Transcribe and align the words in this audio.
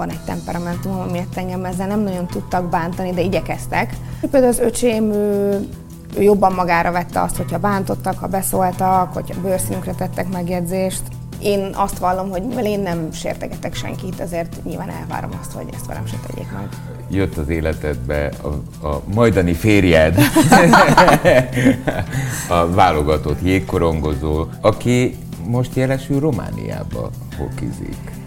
Van 0.00 0.10
egy 0.10 0.24
temperamentum, 0.24 1.00
amiért 1.00 1.36
engem 1.36 1.64
ezzel 1.64 1.86
nem 1.86 2.00
nagyon 2.00 2.26
tudtak 2.26 2.70
bántani, 2.70 3.10
de 3.10 3.20
igyekeztek. 3.20 3.96
Például 4.20 4.52
az 4.52 4.58
öcsém 4.58 5.12
ő, 5.12 5.68
ő 6.16 6.22
jobban 6.22 6.52
magára 6.52 6.92
vette 6.92 7.20
azt, 7.20 7.36
hogyha 7.36 7.58
bántottak, 7.58 8.18
ha 8.18 8.26
beszóltak, 8.26 9.12
hogyha 9.12 9.40
bőrszínükre 9.40 9.92
tettek 9.92 10.28
megjegyzést. 10.28 11.02
Én 11.42 11.70
azt 11.74 11.98
vallom, 11.98 12.30
hogy 12.30 12.42
mivel 12.42 12.66
én 12.66 12.80
nem 12.80 13.12
sértegetek 13.12 13.74
senkit, 13.74 14.20
ezért 14.20 14.64
nyilván 14.64 14.90
elvárom 14.90 15.30
azt, 15.40 15.52
hogy 15.52 15.66
ezt 15.74 15.86
velem 15.86 16.06
se 16.06 16.16
tegyék 16.26 16.52
meg. 16.52 16.68
Jött 17.10 17.36
az 17.36 17.48
életedbe 17.48 18.32
a, 18.42 18.86
a 18.86 19.02
majdani 19.14 19.52
férjed, 19.52 20.18
a 22.48 22.66
válogatott 22.66 23.42
jégkorongozó, 23.42 24.46
aki 24.60 25.16
most 25.46 25.74
jelesül 25.74 26.20
Romániába 26.20 27.10
hokizik 27.38 28.20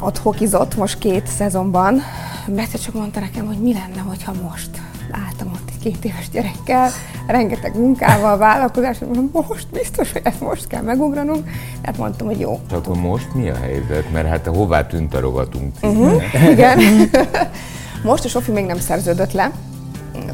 ott 0.00 0.18
hokizott 0.18 0.76
most 0.76 0.98
két 0.98 1.26
szezonban. 1.26 2.00
Betty 2.46 2.74
csak 2.84 2.94
mondta 2.94 3.20
nekem, 3.20 3.46
hogy 3.46 3.58
mi 3.58 3.72
lenne, 3.72 4.00
hogyha 4.08 4.32
most 4.50 4.70
álltam 5.10 5.50
ott 5.54 5.68
egy 5.68 5.78
két 5.82 6.04
éves 6.04 6.30
gyerekkel, 6.30 6.90
rengeteg 7.26 7.78
munkával, 7.78 8.36
vállalkozás, 8.36 8.96
most 9.32 9.66
biztos, 9.72 10.12
hogy 10.12 10.20
ezt 10.24 10.40
most 10.40 10.66
kell 10.66 10.82
megugranunk. 10.82 11.50
Tehát 11.80 11.98
mondtam, 11.98 12.26
hogy 12.26 12.40
jó. 12.40 12.60
Csak 12.70 12.78
akkor 12.78 12.96
most 12.96 13.34
mi 13.34 13.48
a 13.48 13.56
helyzet? 13.56 14.12
Mert 14.12 14.28
hát 14.28 14.46
hová 14.46 14.86
tűnt 14.86 15.14
a 15.14 15.20
rovatunk 15.20 15.74
uh-huh, 15.82 16.22
Igen. 16.52 16.78
most 18.04 18.24
a 18.24 18.28
Sofi 18.28 18.50
még 18.50 18.64
nem 18.64 18.78
szerződött 18.78 19.32
le, 19.32 19.50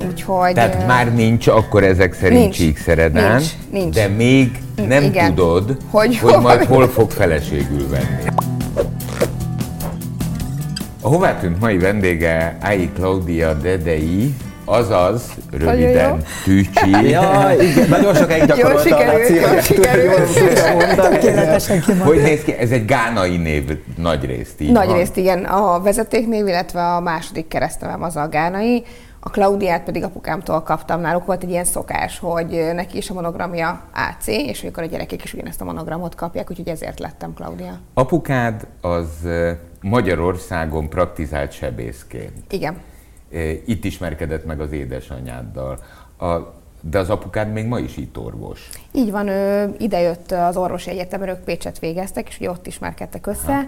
Úgyhogy... 0.08 0.52
Tehát 0.52 0.86
már 0.86 1.14
nincs 1.14 1.46
akkor 1.46 1.84
ezek 1.84 2.14
szerint 2.14 2.40
nincs, 2.40 2.56
Csíkszeredán, 2.56 3.36
nincs, 3.36 3.50
nincs. 3.70 3.94
de 3.94 4.08
még 4.08 4.62
nem 4.88 5.02
Igen. 5.02 5.34
tudod, 5.34 5.76
hogy, 5.90 6.18
hogy 6.18 6.40
majd 6.40 6.64
hol 6.64 6.88
fog 6.88 7.10
feleségül 7.10 7.88
venni. 7.88 8.48
A 11.02 11.08
hová 11.08 11.38
tűnt 11.38 11.60
mai 11.60 11.78
vendége 11.78 12.56
Ai 12.62 12.90
Claudia 12.94 13.54
Dedei, 13.54 14.34
azaz 14.64 15.22
röviden 15.50 16.22
Tűcsi. 16.44 16.90
ja, 17.10 17.52
igen, 17.60 17.88
nagyon 17.88 18.14
sokáig 18.14 18.44
gyakorolta 18.44 18.96
a 18.96 19.04
Laci, 19.12 19.38
hogy 21.98 22.22
néz 22.22 22.42
ki? 22.42 22.52
Ez 22.52 22.70
egy 22.70 22.84
gánai 22.84 23.36
név 23.36 23.78
nagy 23.96 24.24
részt, 24.24 24.60
így 24.60 24.72
Nagy 24.72 24.86
van. 24.86 24.96
részt, 24.96 25.16
igen. 25.16 25.44
A 25.44 25.80
vezetéknév, 25.80 26.46
illetve 26.46 26.94
a 26.94 27.00
második 27.00 27.48
keresztnevem 27.48 28.02
az 28.02 28.16
a 28.16 28.28
gánai. 28.28 28.84
A 29.22 29.30
Klaudiát 29.30 29.82
pedig 29.84 30.02
apukámtól 30.02 30.62
kaptam. 30.62 31.00
Náluk 31.00 31.26
volt 31.26 31.42
egy 31.42 31.50
ilyen 31.50 31.64
szokás, 31.64 32.18
hogy 32.18 32.70
neki 32.74 32.96
is 32.96 33.10
a 33.10 33.14
monogramja 33.14 33.82
AC, 33.94 34.26
és 34.26 34.62
amikor 34.62 34.82
a 34.82 34.86
gyerekek 34.86 35.24
is 35.24 35.34
ugyanezt 35.34 35.60
a 35.60 35.64
monogramot 35.64 36.14
kapják, 36.14 36.50
úgyhogy 36.50 36.68
ezért 36.68 36.98
lettem 36.98 37.34
Klaudia. 37.34 37.78
Apukád 37.94 38.66
az 38.80 39.28
Magyarországon 39.80 40.88
praktizált 40.88 41.52
sebészként. 41.52 42.32
Igen. 42.50 42.80
Itt 43.64 43.84
ismerkedett 43.84 44.44
meg 44.44 44.60
az 44.60 44.72
édesanyáddal. 44.72 45.78
A, 46.18 46.36
de 46.80 46.98
az 46.98 47.10
apukád 47.10 47.52
még 47.52 47.66
ma 47.66 47.78
is 47.78 47.96
itt 47.96 48.18
orvos. 48.18 48.68
Így 48.92 49.10
van, 49.10 49.28
ő 49.28 49.74
idejött 49.78 50.32
az 50.32 50.56
orvosi 50.56 50.90
egyetemre, 50.90 51.30
ők 51.30 51.44
Pécset 51.44 51.78
végeztek, 51.78 52.28
és 52.28 52.38
ugye 52.38 52.50
ott 52.50 52.66
ismerkedtek 52.66 53.26
össze. 53.26 53.54
Ha 53.54 53.62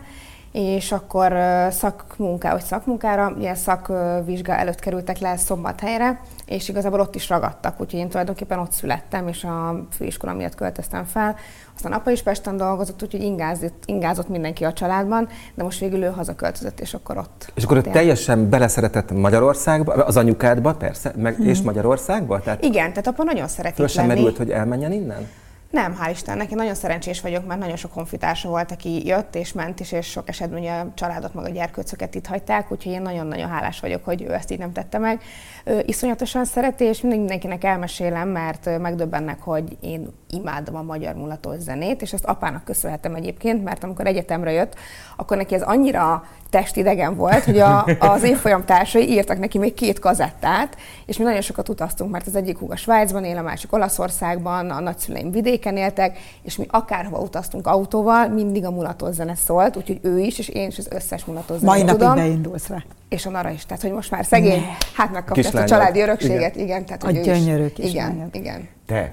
és 0.52 0.92
akkor 0.92 1.36
szakmunká, 1.70 2.52
vagy 2.52 2.62
szakmunkára, 2.62 3.34
ilyen 3.38 3.54
szakvizsga 3.54 4.56
előtt 4.56 4.78
kerültek 4.78 5.18
le 5.18 5.36
Szombathelyre, 5.36 6.20
és 6.46 6.68
igazából 6.68 7.00
ott 7.00 7.14
is 7.14 7.28
ragadtak, 7.28 7.80
úgyhogy 7.80 8.00
én 8.00 8.08
tulajdonképpen 8.08 8.58
ott 8.58 8.72
születtem, 8.72 9.28
és 9.28 9.44
a 9.44 9.84
főiskola 9.90 10.32
miatt 10.32 10.54
költöztem 10.54 11.04
fel. 11.04 11.36
Aztán 11.74 11.92
apa 11.92 12.10
is 12.10 12.22
Pesten 12.22 12.56
dolgozott, 12.56 13.02
úgyhogy 13.02 13.22
ingázott, 13.22 13.82
ingázott 13.86 14.28
mindenki 14.28 14.64
a 14.64 14.72
családban, 14.72 15.28
de 15.54 15.62
most 15.62 15.78
végül 15.78 16.02
ő 16.02 16.10
hazaköltözött, 16.10 16.80
és 16.80 16.94
akkor 16.94 17.18
ott. 17.18 17.52
És 17.54 17.64
akkor 17.64 17.76
ott 17.76 17.88
teljesen 17.88 18.48
beleszeretett 18.48 19.12
Magyarországba, 19.12 19.92
az 19.92 20.16
anyukádba, 20.16 20.74
persze, 20.74 21.12
meg, 21.16 21.34
hmm. 21.34 21.48
és 21.48 21.62
Magyarországba? 21.62 22.40
Tehát 22.40 22.64
Igen, 22.64 22.88
tehát 22.88 23.06
apa 23.06 23.22
nagyon 23.22 23.48
szereti 23.48 23.74
Föl 23.74 23.86
sem 23.86 24.06
merült, 24.06 24.36
hogy 24.36 24.50
elmenjen 24.50 24.92
innen? 24.92 25.28
Nem, 25.72 25.98
hál' 26.00 26.10
Istennek, 26.10 26.50
én 26.50 26.56
nagyon 26.56 26.74
szerencsés 26.74 27.20
vagyok, 27.20 27.46
mert 27.46 27.60
nagyon 27.60 27.76
sok 27.76 27.92
honfitársa 27.92 28.48
volt, 28.48 28.70
aki 28.70 29.06
jött 29.06 29.34
és 29.34 29.52
ment 29.52 29.80
is, 29.80 29.92
és 29.92 30.06
sok 30.06 30.28
esetben 30.28 30.60
ugye 30.60 30.72
a 30.72 30.92
családot, 30.94 31.34
meg 31.34 31.44
a 31.44 31.48
gyerkőcöket 31.48 32.14
itt 32.14 32.26
hagyták, 32.26 32.72
úgyhogy 32.72 32.92
én 32.92 33.02
nagyon-nagyon 33.02 33.48
hálás 33.48 33.80
vagyok, 33.80 34.04
hogy 34.04 34.22
ő 34.22 34.32
ezt 34.32 34.50
így 34.50 34.58
nem 34.58 34.72
tette 34.72 34.98
meg. 34.98 35.22
Ő 35.64 35.82
iszonyatosan 35.86 36.44
szereti, 36.44 36.84
és 36.84 37.00
mindig 37.00 37.18
mindenkinek 37.18 37.64
elmesélem, 37.64 38.28
mert 38.28 38.78
megdöbbennek, 38.78 39.40
hogy 39.40 39.76
én 39.80 40.08
imádom 40.30 40.76
a 40.76 40.82
magyar 40.82 41.14
mulatos 41.14 41.58
zenét, 41.58 42.02
és 42.02 42.12
ezt 42.12 42.24
apának 42.24 42.64
köszönhetem 42.64 43.14
egyébként, 43.14 43.64
mert 43.64 43.84
amikor 43.84 44.06
egyetemre 44.06 44.52
jött, 44.52 44.74
akkor 45.16 45.36
neki 45.36 45.54
ez 45.54 45.62
annyira 45.62 46.24
testidegen 46.52 47.16
volt, 47.16 47.44
hogy 47.44 47.58
a, 47.58 47.86
az 48.14 48.22
évfolyam 48.22 48.64
társai 48.64 49.10
írtak 49.10 49.38
neki 49.38 49.58
még 49.58 49.74
két 49.74 49.98
kazettát, 49.98 50.76
és 51.06 51.16
mi 51.18 51.24
nagyon 51.24 51.40
sokat 51.40 51.68
utaztunk, 51.68 52.10
mert 52.10 52.26
az 52.26 52.36
egyik 52.36 52.58
húga 52.58 52.76
Svájcban 52.76 53.24
él, 53.24 53.36
a 53.36 53.42
másik 53.42 53.72
Olaszországban, 53.72 54.70
a 54.70 54.80
nagyszüleim 54.80 55.30
vidéken 55.30 55.76
éltek, 55.76 56.18
és 56.42 56.56
mi 56.56 56.66
akárhova 56.68 57.18
utaztunk 57.18 57.66
autóval, 57.66 58.28
mindig 58.28 58.64
a 58.64 58.70
mulatos 58.70 59.14
zene 59.14 59.34
szólt, 59.34 59.76
úgyhogy 59.76 59.98
ő 60.02 60.18
is, 60.18 60.38
és 60.38 60.48
én 60.48 60.68
is 60.68 60.78
az 60.78 60.88
összes 60.90 61.24
mulatos 61.24 61.58
zenét 61.58 61.74
Mai 61.74 61.82
napig 61.82 62.22
beindulsz 62.22 62.68
rá. 62.68 62.82
És 63.08 63.26
a 63.26 63.30
Nara 63.30 63.50
is, 63.50 63.66
tehát 63.66 63.82
hogy 63.82 63.92
most 63.92 64.10
már 64.10 64.24
szegény, 64.24 64.60
ne. 64.60 64.66
hát 64.94 65.12
megkapja 65.12 65.42
ezt 65.42 65.54
a 65.54 65.64
családi 65.64 66.00
örökséget, 66.00 66.54
igen, 66.54 66.66
igen 66.66 66.86
tehát 66.86 67.02
a 67.02 67.06
hogy 67.06 67.20
gyönyörű 67.20 67.66
is. 67.76 67.90
Igen, 67.90 68.28
igen. 68.32 68.68
Te, 68.86 69.12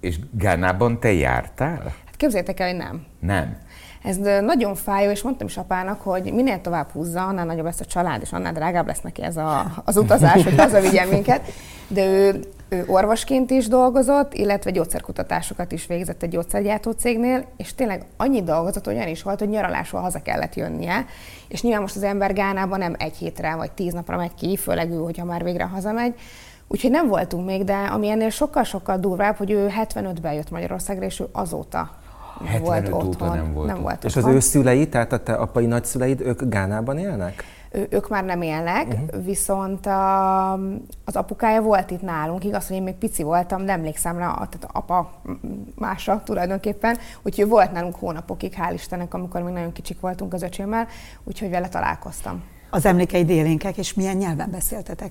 és 0.00 0.18
Gánában 0.30 1.00
te 1.00 1.12
jártál? 1.12 1.82
Hát 1.82 2.16
képzeljétek 2.16 2.60
el, 2.60 2.68
hogy 2.68 2.76
nem. 2.76 3.04
Nem. 3.20 3.56
Ez 4.04 4.16
nagyon 4.40 4.74
fájó, 4.74 5.10
és 5.10 5.22
mondtam 5.22 5.46
is 5.46 5.56
apának, 5.56 6.00
hogy 6.00 6.32
minél 6.32 6.60
tovább 6.60 6.90
húzza, 6.90 7.26
annál 7.26 7.44
nagyobb 7.44 7.64
lesz 7.64 7.80
a 7.80 7.84
család, 7.84 8.22
és 8.22 8.32
annál 8.32 8.52
drágább 8.52 8.86
lesz 8.86 9.00
neki 9.00 9.22
ez 9.22 9.36
a, 9.36 9.82
az 9.84 9.96
utazás, 9.96 10.42
hogy 10.44 10.58
hazavigyen 10.58 11.08
minket. 11.08 11.52
De 11.88 12.06
ő, 12.06 12.40
ő 12.68 12.84
orvosként 12.86 13.50
is 13.50 13.68
dolgozott, 13.68 14.34
illetve 14.34 14.70
gyógyszerkutatásokat 14.70 15.72
is 15.72 15.86
végzett 15.86 16.22
egy 16.22 16.28
gyógyszergyártó 16.28 16.90
cégnél, 16.90 17.44
és 17.56 17.74
tényleg 17.74 18.04
annyi 18.16 18.42
dolgozott, 18.42 18.86
olyan 18.86 19.08
is 19.08 19.22
volt, 19.22 19.38
hogy 19.38 19.48
nyaralásról 19.48 20.00
haza 20.00 20.22
kellett 20.22 20.54
jönnie. 20.54 21.06
És 21.48 21.62
nyilván 21.62 21.80
most 21.80 21.96
az 21.96 22.02
ember 22.02 22.32
Gánában 22.32 22.78
nem 22.78 22.94
egy 22.98 23.16
hétre 23.16 23.54
vagy 23.54 23.72
tíz 23.72 23.92
napra 23.92 24.16
megy 24.16 24.34
ki, 24.34 24.56
főleg 24.56 24.90
ő, 24.90 24.96
hogyha 24.96 25.24
már 25.24 25.44
végre 25.44 25.64
hazamegy, 25.64 26.14
Úgyhogy 26.68 26.90
nem 26.90 27.08
voltunk 27.08 27.46
még, 27.46 27.64
de 27.64 27.74
ami 27.74 28.08
ennél 28.08 28.30
sokkal-sokkal 28.30 28.98
durvább, 28.98 29.36
hogy 29.36 29.50
ő 29.50 29.72
75-ben 29.82 30.32
jött 30.32 30.50
Magyarországra, 30.50 31.04
és 31.04 31.20
ő 31.20 31.28
azóta 31.32 31.90
volt 32.60 32.88
otthon. 32.92 33.36
nem 33.36 33.52
volt. 33.52 33.66
Nem 33.66 33.82
volt 33.82 34.04
És 34.04 34.16
otthon. 34.16 34.30
az 34.30 34.36
ő 34.36 34.40
szülei, 34.40 34.88
tehát 34.88 35.12
a 35.12 35.22
te 35.22 35.32
apai 35.32 35.66
nagyszüleid, 35.66 36.20
ők 36.20 36.42
Gánában 36.42 36.98
élnek? 36.98 37.44
Ő, 37.70 37.86
ők 37.90 38.08
már 38.08 38.24
nem 38.24 38.42
élnek, 38.42 38.86
uh-huh. 38.86 39.24
viszont 39.24 39.86
a, 39.86 40.52
az 41.04 41.16
apukája 41.16 41.62
volt 41.62 41.90
itt 41.90 42.02
nálunk, 42.02 42.44
igaz, 42.44 42.66
hogy 42.66 42.76
én 42.76 42.82
még 42.82 42.94
pici 42.94 43.22
voltam, 43.22 43.64
de 43.64 43.72
emlékszem 43.72 44.18
rá, 44.18 44.26
tehát 44.28 44.68
apa 44.72 45.12
másra 45.74 46.22
tulajdonképpen, 46.24 46.98
úgyhogy 47.22 47.48
volt 47.48 47.72
nálunk 47.72 47.94
hónapokig, 47.94 48.54
hál' 48.56 48.72
Istennek, 48.74 49.14
amikor 49.14 49.42
még 49.42 49.52
nagyon 49.52 49.72
kicsik 49.72 50.00
voltunk 50.00 50.32
az 50.32 50.42
öcsémmel, 50.42 50.86
úgyhogy 51.24 51.50
vele 51.50 51.68
találkoztam. 51.68 52.42
Az 52.70 52.86
emlékeid 52.86 53.30
élénkek, 53.30 53.76
és 53.76 53.94
milyen 53.94 54.16
nyelven 54.16 54.50
beszéltetek? 54.50 55.10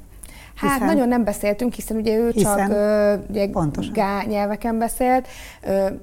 Hát 0.56 0.72
hiszen... 0.72 0.88
nagyon 0.88 1.08
nem 1.08 1.24
beszéltünk, 1.24 1.74
hiszen 1.74 1.97
ugye 1.97 2.18
ő 2.18 2.30
hiszen... 2.30 2.58
csak 2.58 3.30
ugye, 3.30 3.47
gá 3.94 4.24
nyelveken 4.24 4.78
beszélt, 4.78 5.28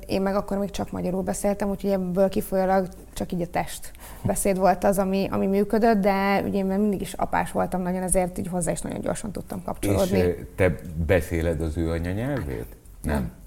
én 0.07 0.23
meg 0.23 0.35
akkor 0.35 0.59
még 0.59 0.71
csak 0.71 0.91
magyarul 0.91 1.23
beszéltem, 1.23 1.69
úgyhogy 1.69 1.91
ebből 1.91 2.29
kifolyólag 2.29 2.89
csak 3.13 3.33
így 3.33 3.43
a 3.43 3.47
test 3.47 3.91
beszéd 4.23 4.59
volt 4.59 4.85
az, 4.85 4.99
ami, 4.99 5.29
ami 5.31 5.47
működött, 5.47 6.01
de 6.01 6.43
ugye 6.47 6.59
én 6.59 6.65
mindig 6.65 7.01
is 7.01 7.13
apás 7.13 7.53
voltam 7.53 7.83
nagyon, 7.83 8.03
ezért 8.03 8.39
így 8.39 8.49
hozzá 8.49 8.71
is 8.71 8.81
nagyon 8.81 9.01
gyorsan 9.01 9.33
tudtam 9.33 9.63
kapcsolódni. 9.63 10.19
És 10.19 10.35
te 10.57 10.75
beszéled 11.07 11.61
az 11.61 11.77
ő 11.77 11.91
anyanyelvét? 11.91 12.67
Nem. 13.03 13.15
nem 13.15 13.39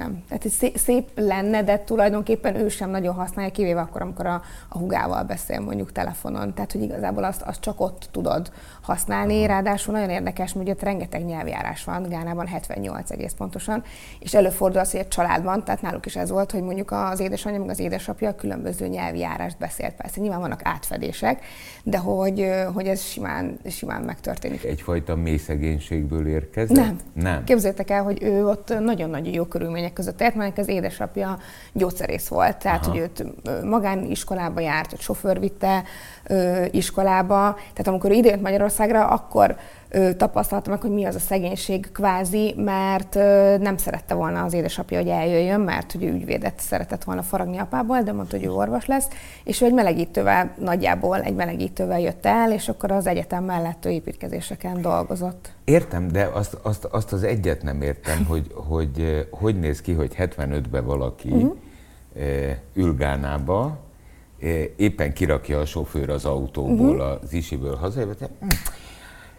nem. 0.00 0.22
Tehát 0.28 0.48
szép, 0.48 0.76
szép 0.76 1.10
lenne, 1.14 1.62
de 1.62 1.78
tulajdonképpen 1.78 2.56
ő 2.56 2.68
sem 2.68 2.90
nagyon 2.90 3.14
használja, 3.14 3.50
kivéve 3.50 3.80
akkor, 3.80 4.02
amikor 4.02 4.26
a, 4.26 4.42
a 4.68 4.78
hugával 4.78 5.22
beszél 5.22 5.60
mondjuk 5.60 5.92
telefonon. 5.92 6.54
Tehát, 6.54 6.72
hogy 6.72 6.82
igazából 6.82 7.24
azt, 7.24 7.42
azt 7.42 7.60
csak 7.60 7.80
ott 7.80 8.08
tudod 8.10 8.52
használni. 8.80 9.46
Ráadásul 9.46 9.94
nagyon 9.94 10.10
érdekes, 10.10 10.52
hogy 10.52 10.70
ott 10.70 10.82
rengeteg 10.82 11.24
nyelvjárás 11.24 11.84
van, 11.84 12.08
Gánában 12.08 12.46
78 12.46 13.10
egész 13.10 13.32
pontosan, 13.32 13.82
és 14.18 14.34
előfordul 14.34 14.80
az, 14.80 14.90
hogy 14.90 15.00
egy 15.00 15.08
családban, 15.08 15.64
tehát 15.64 15.82
náluk 15.82 16.06
is 16.06 16.16
ez 16.16 16.30
volt, 16.30 16.50
hogy 16.50 16.62
mondjuk 16.62 16.90
az 16.90 17.20
édesanyja, 17.20 17.60
meg 17.60 17.68
az 17.68 17.78
édesapja 17.78 18.34
különböző 18.34 18.86
nyelvjárást 18.86 19.58
beszélt. 19.58 19.94
Persze 19.94 20.20
nyilván 20.20 20.40
vannak 20.40 20.60
átfedések, 20.64 21.44
de 21.82 21.98
hogy, 21.98 22.50
hogy 22.74 22.86
ez 22.86 23.02
simán, 23.02 23.58
simán 23.66 24.02
megtörténik. 24.02 24.64
Egyfajta 24.64 25.16
mély 25.16 25.36
szegénységből 25.36 26.26
érkezik? 26.26 26.76
Nem. 26.76 26.98
Nem. 27.12 27.44
Képzeljétek 27.44 27.90
el, 27.90 28.02
hogy 28.02 28.22
ő 28.22 28.46
ott 28.46 28.78
nagyon-nagyon 28.80 29.32
jó 29.32 29.44
körülmények 29.44 29.89
között 29.92 30.20
élt, 30.20 30.34
mert 30.34 30.58
az 30.58 30.68
édesapja 30.68 31.38
gyógyszerész 31.72 32.28
volt, 32.28 32.56
tehát 32.56 32.86
Aha. 32.86 32.90
hogy 32.90 33.00
őt 33.00 33.24
magániskolába 33.64 34.60
járt, 34.60 34.90
hogy 34.90 35.00
sofőr 35.00 35.40
vitte 35.40 35.84
iskolába, 36.70 37.54
tehát 37.54 37.86
amikor 37.86 38.12
idejött 38.12 38.40
Magyarországra, 38.40 39.06
akkor 39.06 39.56
tapasztalta 40.16 40.70
meg, 40.70 40.80
hogy 40.80 40.90
mi 40.90 41.04
az 41.04 41.14
a 41.14 41.18
szegénység 41.18 41.92
kvázi, 41.92 42.54
mert 42.56 43.14
nem 43.60 43.76
szerette 43.76 44.14
volna 44.14 44.42
az 44.42 44.52
édesapja, 44.52 44.98
hogy 44.98 45.08
eljöjjön, 45.08 45.60
mert 45.60 45.92
hogy 45.92 46.04
ő 46.04 46.12
ügyvédet 46.12 46.60
szeretett 46.60 47.04
volna 47.04 47.22
faragni 47.22 47.58
apából, 47.58 48.02
de 48.02 48.12
mondta, 48.12 48.36
hogy 48.36 48.46
ő 48.46 48.52
orvos 48.52 48.86
lesz, 48.86 49.06
és 49.44 49.60
ő 49.60 49.66
egy 49.66 49.72
melegítővel, 49.72 50.54
nagyjából 50.58 51.20
egy 51.20 51.34
melegítővel 51.34 52.00
jött 52.00 52.26
el, 52.26 52.52
és 52.52 52.68
akkor 52.68 52.90
az 52.90 53.06
egyetem 53.06 53.44
mellett 53.44 53.84
ő 53.84 53.90
építkezéseken 53.90 54.82
dolgozott. 54.82 55.52
Értem, 55.64 56.08
de 56.08 56.30
azt, 56.34 56.58
azt, 56.62 56.84
azt 56.84 57.12
az 57.12 57.22
egyet 57.22 57.62
nem 57.62 57.82
értem, 57.82 58.24
hogy, 58.24 58.52
hogy 58.54 59.26
hogy 59.30 59.58
néz 59.58 59.80
ki, 59.80 59.92
hogy 59.92 60.14
75-ben 60.18 60.84
valaki 60.84 61.28
uh-huh. 61.28 61.56
Éppen 64.76 65.12
kirakja 65.12 65.58
a 65.58 65.64
sofőr 65.64 66.10
az 66.10 66.24
autóból, 66.24 66.94
uh-huh. 66.94 67.18
az 67.22 67.32
isiből 67.32 67.76
hazajövő, 67.76 68.14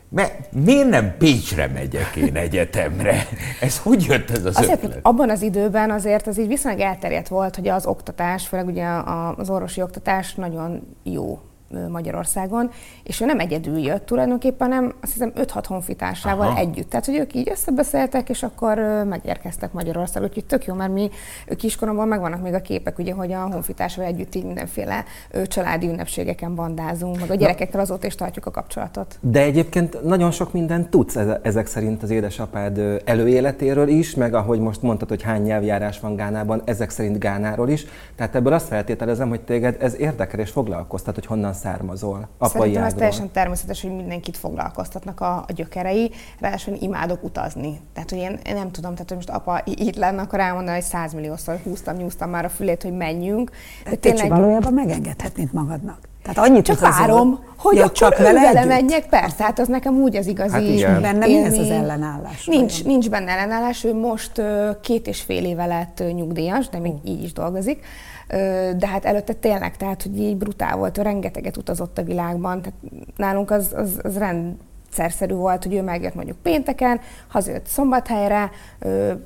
mert 0.10 0.54
miért 0.54 0.90
nem 0.90 1.18
Pécsre 1.18 1.68
megyek 1.68 2.16
én 2.16 2.36
egyetemre? 2.36 3.28
Ez 3.62 3.80
hogy 3.80 4.04
jött 4.04 4.30
ez 4.30 4.46
az 4.46 4.58
azért, 4.58 4.84
ötlet? 4.84 5.00
Abban 5.02 5.30
az 5.30 5.42
időben 5.42 5.92
azért 5.92 6.28
az 6.28 6.40
így 6.40 6.48
viszonylag 6.48 6.82
elterjedt 6.82 7.28
volt, 7.28 7.56
hogy 7.56 7.68
az 7.68 7.86
oktatás, 7.86 8.48
főleg 8.48 8.68
ugye 8.68 8.88
az 9.38 9.50
orvosi 9.50 9.82
oktatás 9.82 10.36
nagyon 10.36 10.96
jó 11.04 11.40
Magyarországon, 11.90 12.72
és 13.04 13.22
ő 13.22 13.26
nem 13.26 13.40
egyedül 13.40 13.78
jött 13.78 14.06
tulajdonképpen, 14.06 14.72
hanem 14.72 14.94
azt 15.02 15.12
hiszem 15.14 15.32
5-6 15.36 15.64
honfitársával 15.68 16.48
Aha. 16.48 16.58
együtt. 16.58 16.90
Tehát, 16.90 17.06
hogy 17.06 17.18
ők 17.18 17.34
így 17.34 17.50
összebeszéltek, 17.52 18.30
és 18.30 18.44
akkor 18.44 18.78
megérkeztek 19.10 19.74
Magyarországra. 19.74 20.28
Úgyhogy 20.28 20.46
tök 20.46 20.66
jó, 20.66 20.74
mert 20.74 20.94
mi 20.94 21.10
kiskoromban 21.58 22.08
megvannak 22.08 22.42
még 22.42 22.54
a 22.54 22.62
képek, 22.62 23.00
ugye, 23.00 23.14
hogy 23.14 23.32
a 23.32 23.40
honfitársával 23.52 24.12
együtt 24.12 24.36
így 24.36 24.46
mindenféle 24.46 25.04
családi 25.48 25.88
ünnepségeken 25.88 26.56
bandázunk, 26.56 27.20
meg 27.20 27.32
a 27.32 27.36
gyerekekkel 27.36 27.80
azóta 27.80 28.08
is 28.08 28.16
tartjuk 28.16 28.46
a 28.46 28.52
kapcsolatot. 28.52 29.18
De 29.22 29.42
egyébként 29.42 30.04
nagyon 30.04 30.32
sok 30.32 30.54
mindent 30.54 30.90
tudsz 30.90 31.16
ezek 31.42 31.68
szerint 31.68 32.04
az 32.04 32.10
édesapád 32.10 33.02
előéletéről 33.06 33.88
is, 33.88 34.16
meg 34.16 34.34
ahogy 34.34 34.60
most 34.60 34.82
mondtad, 34.82 35.10
hogy 35.10 35.22
hány 35.22 35.42
nyelvjárás 35.42 36.00
van 36.00 36.16
Gánában, 36.16 36.62
ezek 36.66 36.90
szerint 36.90 37.20
Gánáról 37.20 37.70
is. 37.70 37.86
Tehát 38.16 38.36
ebből 38.36 38.54
azt 38.54 38.68
feltételezem, 38.68 39.30
hogy 39.30 39.42
téged 39.42 39.78
ez 39.80 40.00
érdekel 40.00 40.40
és 40.40 40.50
foglalkoztat, 40.50 41.16
hogy 41.16 41.26
honnan 41.26 41.54
származol, 41.62 42.28
apai 42.38 42.60
Szerintem 42.60 42.84
ez 42.84 42.94
teljesen 42.94 43.32
természetes, 43.32 43.82
hogy 43.82 43.96
mindenkit 43.96 44.38
foglalkoztatnak 44.38 45.20
a, 45.20 45.36
a 45.36 45.52
gyökerei, 45.56 46.12
ráadásul 46.40 46.78
imádok 46.80 47.24
utazni. 47.24 47.80
Tehát, 47.94 48.10
hogy 48.10 48.20
én, 48.20 48.40
én 48.46 48.56
nem 48.56 48.72
tudom, 48.72 48.92
tehát, 48.92 49.08
hogy 49.08 49.18
most 49.18 49.30
apa 49.30 49.62
itt 49.66 49.96
lenne, 49.96 50.22
akkor 50.22 50.40
elmondaná, 50.40 50.74
hogy 50.74 50.84
százmilliószor 50.84 51.60
húztam, 51.64 51.96
nyúztam 51.96 52.30
már 52.30 52.46
a 52.46 52.50
fülét, 52.50 52.84
hogy 52.84 52.98
menjünk. 52.98 53.52
De, 53.90 53.96
tényleg... 53.96 54.30
valójában 54.30 54.74
megengedhetnéd 54.74 55.54
magadnak. 55.54 56.10
Tehát 56.24 56.50
annyit 56.50 56.66
csak 56.66 56.80
várom, 56.80 57.40
hogy 57.58 57.76
ja, 57.76 57.92
csak 57.92 58.18
vele, 58.18 58.42
vele 58.42 58.66
menjek, 58.66 59.10
persze, 59.10 59.44
hát 59.44 59.60
az 59.60 59.68
nekem 59.68 59.94
úgy 59.94 60.16
az 60.16 60.28
igazi. 60.28 60.54
Hát 60.54 60.62
igen. 60.62 61.02
Benne 61.02 61.26
mi 61.26 61.36
ez 61.36 61.58
az 61.58 61.70
ellenállás? 61.70 62.46
Nincs, 62.46 62.84
nincs 62.84 63.10
benne 63.10 63.32
ellenállás, 63.32 63.84
ő 63.84 63.94
most 63.94 64.42
két 64.82 65.08
és 65.08 65.22
fél 65.22 65.46
éve 65.46 65.66
lett 65.66 66.04
nyugdíjas, 66.14 66.70
de 66.70 66.80
még 66.80 66.94
így 67.04 67.24
is 67.24 67.34
dolgozik 67.34 67.86
de 68.78 68.88
hát 68.88 69.06
előtte 69.06 69.34
tényleg, 69.34 69.78
tehát, 69.78 70.04
hogy 70.04 70.20
így 70.20 70.38
brutál 70.38 70.78
volt, 70.78 70.98
rengeteget 70.98 71.58
utazott 71.58 71.98
a 71.98 72.04
világban, 72.04 72.62
tehát 72.62 72.80
nálunk 73.16 73.52
az, 73.52 73.74
az, 73.76 74.00
az 74.04 74.18
rendszerszerű 74.18 75.34
volt, 75.34 75.64
hogy 75.64 75.74
ő 75.74 75.82
megjött 75.82 76.16
mondjuk 76.16 76.38
pénteken, 76.38 77.00
hazajött 77.28 77.68
szombathelyre, 77.68 78.52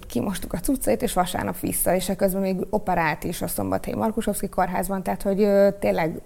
kimostuk 0.08 0.54
a 0.54 0.60
cuccait, 0.60 1.02
és 1.02 1.14
vasárnap 1.14 1.60
vissza, 1.60 1.96
és 1.96 2.12
közben 2.18 2.42
még 2.42 2.58
operált 2.70 3.24
is 3.24 3.42
a 3.42 3.48
szombathelyi 3.48 3.98
Markusovszki 3.98 4.50
kórházban, 4.50 5.04
tehát 5.04 5.22
hogy 5.22 5.50
tényleg 5.80 6.22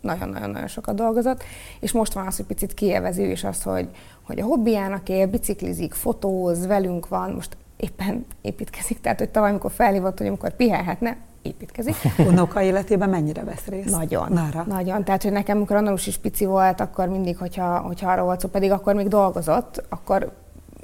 nagyon-nagyon-nagyon 0.00 0.68
sokat 0.68 0.94
dolgozott, 0.94 1.42
és 1.80 1.92
most 1.92 2.12
van 2.12 2.26
az, 2.26 2.36
hogy 2.36 2.46
picit 2.46 2.74
kielvezi 2.74 3.30
is 3.30 3.44
az, 3.44 3.62
hogy, 3.62 3.88
hogy 4.22 4.40
a 4.40 4.44
hobbiának 4.44 5.08
él, 5.08 5.26
biciklizik, 5.26 5.92
fotóz, 5.92 6.66
velünk 6.66 7.08
van, 7.08 7.30
most 7.30 7.56
éppen 7.76 8.26
építkezik, 8.40 9.00
tehát 9.00 9.18
hogy 9.18 9.28
tavaly, 9.28 9.50
amikor 9.50 9.70
felhívott, 9.70 10.18
hogy 10.18 10.26
amikor 10.26 10.56
pihenhetne, 10.56 11.16
építkezik. 11.48 11.94
Unoka 12.30 12.62
életében 12.62 13.08
mennyire 13.08 13.44
vesz 13.44 13.64
részt? 13.66 13.90
Nagyon. 13.90 14.32
Mára. 14.32 14.64
Nagyon. 14.68 15.04
Tehát, 15.04 15.22
hogy 15.22 15.32
nekem, 15.32 15.56
amikor 15.56 15.76
Annalus 15.76 16.06
is 16.06 16.16
pici 16.16 16.44
volt, 16.44 16.80
akkor 16.80 17.08
mindig, 17.08 17.36
hogyha, 17.36 17.78
hogyha 17.78 18.10
arra 18.10 18.24
volt 18.24 18.40
szó, 18.40 18.48
pedig 18.48 18.70
akkor 18.70 18.94
még 18.94 19.08
dolgozott, 19.08 19.84
akkor 19.88 20.32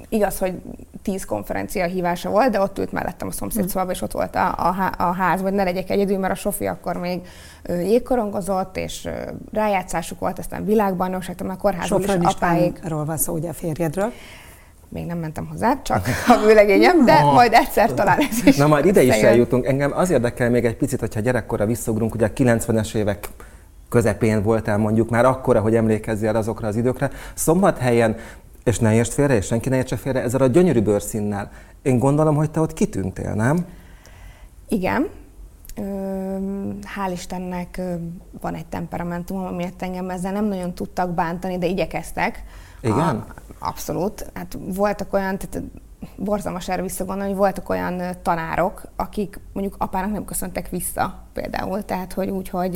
igaz, 0.09 0.37
hogy 0.37 0.53
tíz 1.01 1.25
konferencia 1.25 1.85
hívása 1.85 2.29
volt, 2.29 2.51
de 2.51 2.61
ott 2.61 2.77
ült 2.77 2.91
mellettem 2.91 3.27
a 3.27 3.31
szomszéd 3.31 3.67
szobában, 3.67 3.93
és 3.93 4.01
ott 4.01 4.11
volt 4.11 4.35
a, 4.35 4.47
a, 4.47 4.91
a 4.97 5.11
ház, 5.11 5.41
hogy 5.41 5.53
ne 5.53 5.63
legyek 5.63 5.89
egyedül, 5.89 6.17
mert 6.17 6.33
a 6.33 6.35
Sofi 6.35 6.65
akkor 6.65 6.97
még 6.97 7.21
jégkorongozott, 7.67 8.77
és 8.77 9.09
rájátszásuk 9.51 10.19
volt, 10.19 10.39
aztán 10.39 10.65
világbajnokság, 10.65 11.35
a 11.47 11.55
kórházban 11.55 12.01
is 12.01 12.33
apáig. 12.33 12.79
Ról 12.83 13.05
van 13.05 13.17
szó, 13.17 13.33
ugye 13.33 13.49
a 13.49 13.53
férjedről 13.53 14.11
még 14.89 15.05
nem 15.05 15.17
mentem 15.17 15.47
hozzá, 15.47 15.81
csak 15.81 16.07
a 16.27 16.37
vőlegényem, 16.45 17.05
de 17.05 17.23
majd 17.23 17.53
egyszer 17.53 17.93
talán 17.93 18.19
ez 18.19 18.45
is. 18.45 18.57
Na 18.57 18.67
majd 18.67 18.85
ide 18.85 19.01
is 19.01 19.15
eljutunk. 19.15 19.65
Engem 19.65 19.91
az 19.95 20.09
érdekel 20.09 20.49
még 20.49 20.65
egy 20.65 20.75
picit, 20.75 20.99
hogyha 20.99 21.19
gyerekkorra 21.19 21.65
visszaugrunk, 21.65 22.15
ugye 22.15 22.25
a 22.25 22.33
90-es 22.33 22.95
évek 22.95 23.29
közepén 23.89 24.43
voltál 24.43 24.77
mondjuk 24.77 25.09
már 25.09 25.25
akkora, 25.25 25.59
hogy 25.61 25.75
emlékezzél 25.75 26.35
azokra 26.35 26.67
az 26.67 26.75
időkre. 26.75 27.11
Szombathelyen, 27.33 28.15
és 28.63 28.79
ne 28.79 28.93
értsd 28.93 29.11
félre, 29.11 29.35
és 29.35 29.45
senki 29.45 29.69
ne 29.69 29.75
értse 29.75 29.95
félre, 29.95 30.21
ezzel 30.21 30.41
a 30.41 30.47
gyönyörű 30.47 30.81
bőrszínnel. 30.81 31.51
Én 31.81 31.99
gondolom, 31.99 32.35
hogy 32.35 32.51
te 32.51 32.59
ott 32.59 32.73
kitűntél, 32.73 33.33
nem? 33.33 33.65
Igen. 34.67 35.09
Hál' 36.95 37.11
Istennek 37.11 37.81
van 38.41 38.55
egy 38.55 38.65
temperamentum, 38.65 39.37
amiért 39.37 39.81
engem 39.81 40.09
ezzel 40.09 40.31
nem 40.31 40.45
nagyon 40.45 40.73
tudtak 40.73 41.13
bántani, 41.13 41.57
de 41.57 41.65
igyekeztek. 41.65 42.43
Igen? 42.81 42.97
A, 42.99 43.25
abszolút. 43.59 44.31
Hát 44.33 44.57
voltak 44.59 45.13
olyan, 45.13 45.37
tehát 45.37 45.67
borzalmas 46.15 46.69
erre 46.69 46.81
visszagondolni, 46.81 47.31
hogy 47.31 47.39
voltak 47.39 47.69
olyan 47.69 48.01
tanárok, 48.21 48.81
akik 48.95 49.39
mondjuk 49.53 49.75
apának 49.77 50.11
nem 50.11 50.25
köszöntek 50.25 50.69
vissza 50.69 51.23
például, 51.33 51.85
tehát 51.85 52.13
hogy 52.13 52.29
úgy, 52.29 52.49
hogy 52.49 52.71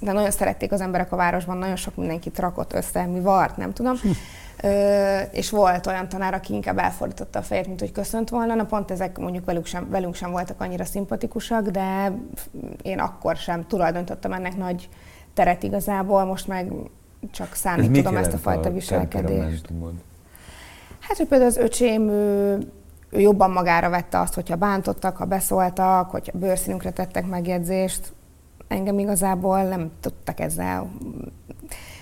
de 0.00 0.12
nagyon 0.12 0.30
szerették 0.30 0.72
az 0.72 0.80
emberek 0.80 1.12
a 1.12 1.16
városban, 1.16 1.56
nagyon 1.56 1.76
sok 1.76 1.96
mindenkit 1.96 2.38
rakott 2.38 2.72
össze, 2.72 3.06
mi 3.06 3.20
vart, 3.20 3.56
nem 3.56 3.72
tudom. 3.72 3.96
Hm. 3.96 4.08
Ö, 4.62 5.20
és 5.32 5.50
volt 5.50 5.86
olyan 5.86 6.08
tanár, 6.08 6.34
aki 6.34 6.54
inkább 6.54 6.78
elfordította 6.78 7.38
a 7.38 7.42
fejét, 7.42 7.66
mint 7.66 7.80
hogy 7.80 7.92
köszönt 7.92 8.28
volna. 8.28 8.54
Na 8.54 8.64
pont 8.64 8.90
ezek 8.90 9.18
mondjuk 9.18 9.44
velünk 9.44 9.66
sem, 9.66 9.90
velünk 9.90 10.14
sem 10.14 10.30
voltak 10.30 10.60
annyira 10.60 10.84
szimpatikusak, 10.84 11.68
de 11.68 12.12
én 12.82 12.98
akkor 12.98 13.36
sem 13.36 13.66
tulajdonítottam 13.66 14.32
ennek 14.32 14.56
nagy 14.56 14.88
teret 15.34 15.62
igazából, 15.62 16.24
most 16.24 16.46
meg 16.46 16.72
csak 17.30 17.54
számít 17.54 17.92
tudom 17.92 18.16
ezt 18.16 18.32
a 18.32 18.38
fajta 18.38 18.68
a 18.68 18.72
viselkedést. 18.72 19.68
Hát, 21.08 21.16
hogy 21.16 21.26
például 21.26 21.50
az 21.50 21.56
öcsém 21.56 22.08
ő, 22.08 22.58
ő 23.10 23.20
jobban 23.20 23.50
magára 23.50 23.88
vette 23.88 24.18
azt, 24.20 24.34
hogyha 24.34 24.56
bántottak, 24.56 25.16
ha 25.16 25.24
beszóltak, 25.24 26.10
hogyha 26.10 26.38
bőrszínünkre 26.38 26.90
tettek 26.90 27.26
megjegyzést. 27.26 28.12
Engem 28.68 28.98
igazából 28.98 29.62
nem 29.62 29.90
tudtak 30.00 30.40
ezzel 30.40 30.90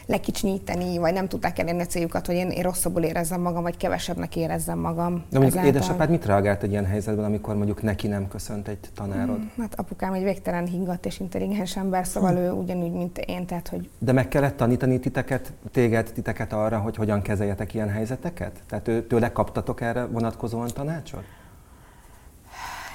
lekicsinyíteni, 0.06 0.98
vagy 0.98 1.12
nem 1.12 1.28
tudták 1.28 1.58
elérni 1.58 1.82
a 1.82 1.86
céljukat, 1.86 2.26
hogy 2.26 2.34
én, 2.34 2.50
én 2.50 2.62
rosszabbul 2.62 3.02
érezzem 3.02 3.40
magam, 3.40 3.62
vagy 3.62 3.76
kevesebbnek 3.76 4.36
érezzem 4.36 4.78
magam. 4.78 5.12
De 5.14 5.38
mondjuk 5.38 5.44
ezáltal... 5.44 5.66
édesapád 5.66 6.10
mit 6.10 6.26
reagált 6.26 6.62
egy 6.62 6.70
ilyen 6.70 6.86
helyzetben, 6.86 7.24
amikor 7.24 7.56
mondjuk 7.56 7.82
neki 7.82 8.06
nem 8.06 8.28
köszönt 8.28 8.68
egy 8.68 8.78
tanárod? 8.94 9.36
Hmm, 9.36 9.50
hát 9.58 9.74
apukám 9.78 10.12
egy 10.12 10.22
végtelen 10.22 10.66
higgadt 10.66 11.06
és 11.06 11.20
intelligens 11.20 11.76
ember, 11.76 12.06
szóval 12.06 12.30
hmm. 12.30 12.40
ő 12.40 12.50
ugyanúgy, 12.50 12.92
mint 12.92 13.18
én, 13.18 13.46
tehát 13.46 13.68
hogy... 13.68 13.90
De 13.98 14.12
meg 14.12 14.28
kellett 14.28 14.56
tanítani 14.56 15.00
titeket, 15.00 15.52
téged, 15.70 16.10
titeket 16.14 16.52
arra, 16.52 16.78
hogy 16.78 16.96
hogyan 16.96 17.22
kezeljetek 17.22 17.74
ilyen 17.74 17.88
helyzeteket? 17.88 18.62
Tehát 18.68 18.88
ő, 18.88 19.06
tőle 19.06 19.32
kaptatok 19.32 19.80
erre 19.80 20.04
vonatkozóan 20.04 20.68
tanácsot? 20.74 21.24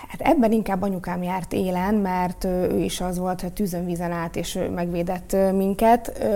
Hát 0.09 0.21
ebben 0.21 0.51
inkább 0.51 0.81
anyukám 0.81 1.23
járt 1.23 1.53
élen, 1.53 1.95
mert 1.95 2.43
ő 2.43 2.79
is 2.79 3.01
az 3.01 3.17
volt, 3.17 3.41
hogy 3.41 3.53
tűzön 3.53 3.85
vízen 3.85 4.11
át 4.11 4.35
és 4.35 4.59
megvédett 4.73 5.35
minket, 5.53 6.27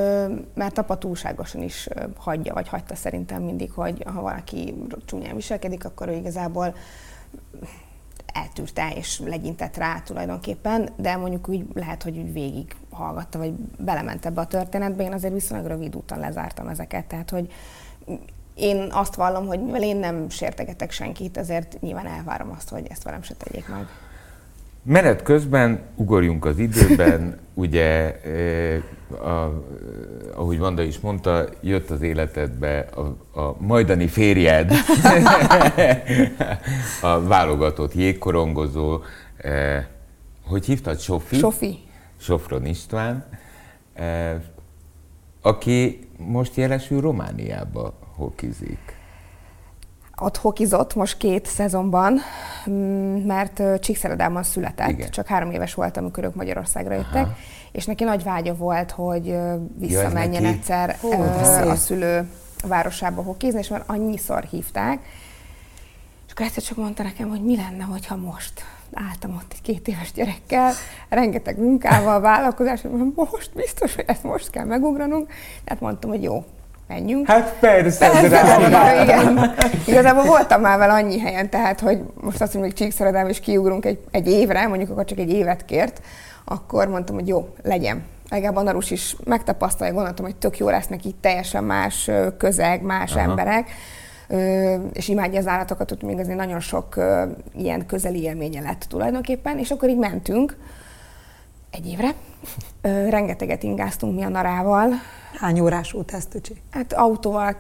mert 0.54 0.78
apa 0.78 0.98
túlságosan 0.98 1.62
is 1.62 1.88
hagyja, 2.18 2.54
vagy 2.54 2.68
hagyta 2.68 2.96
szerintem 2.96 3.42
mindig, 3.42 3.72
hogy 3.72 4.04
ha 4.14 4.22
valaki 4.22 4.74
csúnyán 5.06 5.36
viselkedik, 5.36 5.86
akkor 5.86 6.08
ő 6.08 6.14
igazából 6.14 6.76
eltűrte 8.34 8.92
és 8.96 9.20
legyintett 9.20 9.78
rá 9.78 10.00
tulajdonképpen, 10.00 10.90
de 10.96 11.16
mondjuk 11.16 11.50
úgy 11.50 11.66
lehet, 11.74 12.04
hogy 12.04 12.18
úgy 12.18 12.34
végig 12.34 12.76
hallgatta, 12.92 13.38
vagy 13.38 13.54
belement 13.78 14.26
ebbe 14.26 14.42
a 14.42 14.48
történetbe. 14.48 15.04
Én 15.04 15.14
azért 15.14 15.34
viszonylag 15.34 15.68
rövid 15.68 15.96
úton 15.96 16.20
lezártam 16.20 16.68
ezeket, 16.68 17.06
tehát 17.06 17.30
hogy 17.30 17.52
én 18.56 18.88
azt 18.92 19.16
vallom, 19.16 19.48
hogy 19.48 19.64
mivel 19.64 19.84
én 19.84 19.98
nem 19.98 20.30
sértegetek 20.30 20.92
senkit, 20.92 21.38
ezért 21.38 21.78
nyilván 21.82 22.08
elvárom 22.08 22.52
azt, 22.56 22.70
hogy 22.70 22.86
ezt 22.90 23.04
velem 23.04 23.22
se 23.22 23.34
tegyék 23.34 23.68
meg. 23.68 23.86
Menet 24.84 25.22
közben 25.22 25.82
ugorjunk 25.96 26.46
az 26.46 26.58
időben, 26.58 27.38
ugye, 27.54 28.22
eh, 28.22 28.84
a, 29.28 29.64
ahogy 30.36 30.58
Vanda 30.58 30.82
is 30.82 31.00
mondta, 31.00 31.46
jött 31.62 31.90
az 31.90 32.02
életedbe 32.02 32.80
a, 32.80 33.40
a 33.40 33.56
majdani 33.60 34.08
férjed, 34.08 34.72
a 37.02 37.22
válogatott 37.22 37.94
jégkorongozó, 37.94 39.02
eh, 39.38 39.86
hogy 40.46 40.66
hívtad, 40.66 41.00
Sofi? 41.00 41.36
Sofi. 41.36 41.80
Sofron 42.18 42.66
István, 42.66 43.26
eh, 43.94 44.36
aki 45.42 46.08
most 46.18 46.56
jelesül 46.56 47.02
Romániába 47.02 47.94
hokizik? 48.16 49.02
Ott 50.18 50.38
hokizott 50.38 50.96
most 50.96 51.18
két 51.18 51.46
szezonban, 51.46 52.20
mm, 52.70 53.26
mert 53.26 53.62
Csíkszeredában 53.80 54.44
született. 54.44 54.90
Igen. 54.90 55.10
Csak 55.10 55.28
három 55.28 55.52
éves 55.52 55.74
volt, 55.74 55.98
amikor 55.98 56.24
ők 56.24 56.36
Magyarországra 56.36 56.94
jöttek, 56.94 57.24
Aha. 57.24 57.36
és 57.72 57.86
neki 57.86 58.04
nagy 58.04 58.24
vágya 58.24 58.56
volt, 58.56 58.92
hogy 58.92 59.38
visszamenjen 59.76 60.46
egyszer 60.46 60.98
Hú, 61.02 61.12
ö, 61.12 61.70
a 61.70 61.76
szülő 61.76 62.30
városába 62.68 63.22
hokizni, 63.22 63.60
és 63.60 63.68
már 63.68 63.84
annyiszor 63.86 64.44
hívták. 64.44 65.00
És 66.26 66.32
akkor 66.32 66.46
egyszer 66.46 66.64
csak 66.64 66.78
mondta 66.78 67.04
nekem, 67.04 67.30
hogy 67.30 67.44
mi 67.44 67.56
lenne, 67.56 67.84
hogyha 67.84 68.16
most 68.16 68.66
álltam 68.94 69.36
ott 69.36 69.52
egy 69.52 69.62
két 69.62 69.88
éves 69.88 70.12
gyerekkel, 70.12 70.74
rengeteg 71.10 71.58
munkával, 71.58 72.20
vállalkozás, 72.20 72.82
hogy 72.82 72.92
most 73.16 73.52
biztos, 73.56 73.96
hogy 73.96 74.06
ezt 74.08 74.24
most 74.24 74.50
kell 74.50 74.66
megugranunk. 74.66 75.32
Tehát 75.64 75.82
mondtam, 75.82 76.10
hogy 76.10 76.24
jó, 76.24 76.46
menjünk. 76.88 77.28
Hát 77.28 77.56
persze, 77.60 78.10
Persze, 78.10 78.28
drága. 78.28 78.68
drága, 78.68 79.04
igen. 79.04 79.54
Igazából 79.88 80.24
voltam 80.24 80.62
már 80.62 80.78
vele 80.78 80.94
annyi 80.94 81.20
helyen, 81.20 81.50
tehát, 81.50 81.80
hogy 81.80 82.00
most 82.14 82.42
azt 82.42 82.54
mondjuk, 82.54 82.78
hogy 82.78 82.88
Csíkszeredám 82.88 83.28
és 83.28 83.40
kiugrunk 83.40 83.86
egy, 83.86 84.00
egy 84.12 84.28
évre, 84.28 84.68
mondjuk 84.68 84.90
akkor 84.90 85.06
csak 85.06 85.20
egy 85.20 85.32
évet 85.32 85.66
kért, 85.66 86.02
akkor 86.46 86.88
mondtam, 86.88 87.16
hogy 87.16 87.28
jó, 87.28 87.48
legyen. 87.64 88.04
Legalább 88.30 88.56
a 88.56 88.62
Narus 88.62 88.92
is 88.92 89.16
megtapasztalja, 89.24 89.94
gondoltam, 89.94 90.26
hogy 90.26 90.36
tök 90.36 90.58
jó 90.58 90.70
lesz 90.70 90.88
neki 90.88 91.16
teljesen 91.22 91.64
más 91.64 92.12
közeg, 92.38 92.82
más 92.82 93.16
Aha. 93.16 93.30
Emberek, 93.30 93.70
és 94.94 95.08
imádja 95.08 95.40
az 95.40 95.48
állatokat, 95.48 95.92
úgy 95.92 96.02
még 96.02 96.20
azért 96.20 96.38
nagyon 96.38 96.60
sok 96.60 96.96
ilyen 97.58 97.86
közeli 97.86 98.22
élménye 98.22 98.62
lett 98.62 98.86
tulajdonképpen, 98.90 99.58
és 99.58 99.72
akkor 99.72 99.90
így 99.90 99.98
mentünk 99.98 100.58
egy 101.74 101.88
évre. 101.88 102.14
Ö, 102.82 103.10
rengeteget 103.10 103.64
ingáztunk 103.64 104.16
mi 104.16 104.24
a 104.24 104.30
narával, 104.30 104.90
Hány 105.40 105.60
órás 105.60 105.94
út 105.94 106.12
ez, 106.12 106.26
Tücsi? 106.26 106.62
Hát 106.72 106.94
autóval 106.94 107.58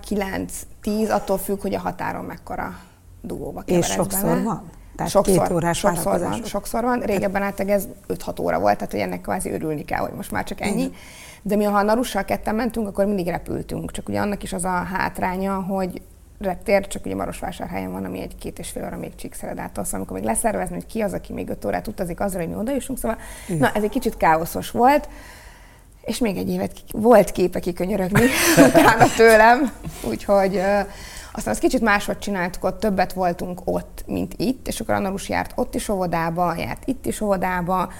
9-10, 0.83 1.09
attól 1.09 1.37
függ, 1.37 1.61
hogy 1.61 1.73
a 1.75 1.79
határon 1.79 2.25
mekkora 2.25 2.75
dugóba 3.21 3.59
És 3.59 3.65
keveredsz 3.65 3.93
sokszor 3.93 4.29
bele. 4.29 4.43
van? 4.43 4.69
Tehát 4.95 5.11
sokszor, 5.11 5.47
két 5.47 5.55
órás 5.55 5.77
sokszor 5.77 6.19
van, 6.19 6.43
sokszor 6.43 6.83
van. 6.83 6.99
Régebben 6.99 7.41
általában 7.41 7.75
ez 7.77 7.87
5-6 8.07 8.41
óra 8.41 8.59
volt, 8.59 8.77
tehát 8.77 8.91
hogy 8.91 9.01
ennek 9.01 9.21
kvázi 9.21 9.49
örülni 9.51 9.85
kell, 9.85 9.99
hogy 9.99 10.13
most 10.15 10.31
már 10.31 10.43
csak 10.43 10.61
ennyi. 10.61 10.91
De 11.41 11.55
mi, 11.55 11.63
ha 11.63 11.77
a 11.77 11.81
Narussal 11.81 12.23
ketten 12.23 12.55
mentünk, 12.55 12.87
akkor 12.87 13.05
mindig 13.05 13.27
repültünk. 13.27 13.91
Csak 13.91 14.09
ugye 14.09 14.19
annak 14.19 14.43
is 14.43 14.53
az 14.53 14.63
a 14.63 14.69
hátránya, 14.69 15.61
hogy 15.61 16.01
reptér, 16.43 16.87
csak 16.87 17.05
ugye 17.05 17.15
Marosvásárhelyen 17.15 17.91
van, 17.91 18.05
ami 18.05 18.21
egy 18.21 18.35
két 18.39 18.59
és 18.59 18.69
fél 18.69 18.85
óra 18.85 18.97
még 18.97 19.15
Csíkszeredától, 19.15 19.83
szóval 19.83 19.99
amikor 19.99 20.17
még 20.17 20.25
leszervezni, 20.25 20.75
hogy 20.75 20.85
ki 20.85 21.01
az, 21.01 21.13
aki 21.13 21.33
még 21.33 21.49
öt 21.49 21.65
órát 21.65 21.87
utazik 21.87 22.19
azra, 22.19 22.39
hogy 22.39 22.49
mi 22.49 22.55
odajussunk, 22.55 22.99
szóval 22.99 23.17
na, 23.47 23.71
ez 23.73 23.83
egy 23.83 23.89
kicsit 23.89 24.17
káoszos 24.17 24.71
volt. 24.71 25.09
És 26.01 26.17
még 26.17 26.37
egy 26.37 26.49
évet 26.49 26.71
volt 26.91 27.31
képe 27.31 27.59
kikönyörögni 27.59 28.25
utána 28.67 29.05
tőlem, 29.15 29.71
úgyhogy 30.09 30.61
aztán 31.35 31.53
azt 31.53 31.59
kicsit 31.59 31.81
máshogy 31.81 32.19
csináltuk, 32.19 32.63
ott 32.63 32.79
többet 32.79 33.13
voltunk 33.13 33.61
ott, 33.65 34.03
mint 34.07 34.33
itt, 34.37 34.67
és 34.67 34.79
akkor 34.79 34.93
a 34.93 34.99
Narus 34.99 35.29
járt 35.29 35.51
ott 35.55 35.75
is 35.75 35.89
óvodába, 35.89 36.55
járt 36.57 36.83
itt 36.85 37.05
is 37.05 37.21
óvodába. 37.21 37.91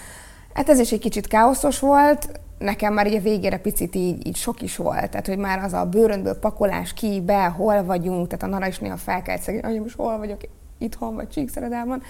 Hát 0.53 0.69
ez 0.69 0.79
is 0.79 0.91
egy 0.91 0.99
kicsit 0.99 1.27
káoszos 1.27 1.79
volt, 1.79 2.39
nekem 2.63 2.93
már 2.93 3.07
így 3.07 3.15
a 3.15 3.21
végére 3.21 3.57
picit 3.57 3.95
így, 3.95 4.27
így 4.27 4.35
sok 4.35 4.61
is 4.61 4.75
volt, 4.75 5.09
tehát 5.09 5.27
hogy 5.27 5.37
már 5.37 5.63
az 5.63 5.73
a 5.73 5.85
bőröndből 5.85 6.39
pakolás 6.39 6.93
ki, 6.93 7.21
be, 7.25 7.45
hol 7.45 7.83
vagyunk, 7.83 8.27
tehát 8.27 8.43
a 8.43 8.47
Nara 8.47 8.67
is 8.67 8.79
néha 8.79 8.97
felkelt 8.97 9.41
szegény, 9.41 9.63
hogy 9.63 9.81
most 9.81 9.95
hol 9.95 10.17
vagyok, 10.17 10.41
itthon 10.77 11.15
vagy 11.15 11.29
Csíkszeredában. 11.29 12.01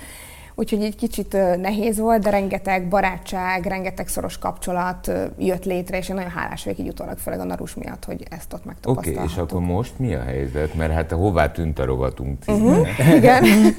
Úgyhogy 0.56 0.84
egy 0.84 0.96
kicsit 0.96 1.38
nehéz 1.58 2.00
volt, 2.00 2.22
de 2.22 2.30
rengeteg 2.30 2.88
barátság, 2.88 3.66
rengeteg 3.66 4.08
szoros 4.08 4.38
kapcsolat 4.38 5.12
jött 5.38 5.66
létre, 5.66 5.98
és 5.98 6.10
én 6.10 6.16
nagyon 6.16 6.32
hálás 6.32 6.64
vagyok 6.64 6.80
így 6.80 6.88
utólag, 6.88 7.18
főleg 7.18 7.40
a 7.40 7.44
Narus 7.44 7.74
miatt, 7.74 8.06
hogy 8.06 8.24
ezt 8.30 8.54
ott 8.54 8.60
Oké, 8.60 8.68
megtapasztalhattuk. 8.68 9.32
és 9.32 9.38
akkor 9.38 9.62
most 9.62 10.00
mi 10.00 10.14
a 10.14 10.22
helyzet? 10.22 10.74
Mert 10.74 10.94
hát 10.94 11.12
hová 11.12 11.52
tűnt 11.52 11.80
a 11.80 11.86
rovatunk? 11.86 12.46
Mhm. 12.46 12.80
Igen. 13.16 13.44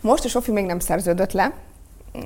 Most 0.00 0.24
a 0.24 0.28
Sofi 0.28 0.52
még 0.52 0.64
nem 0.66 0.78
szerződött 0.78 1.32
le, 1.32 1.52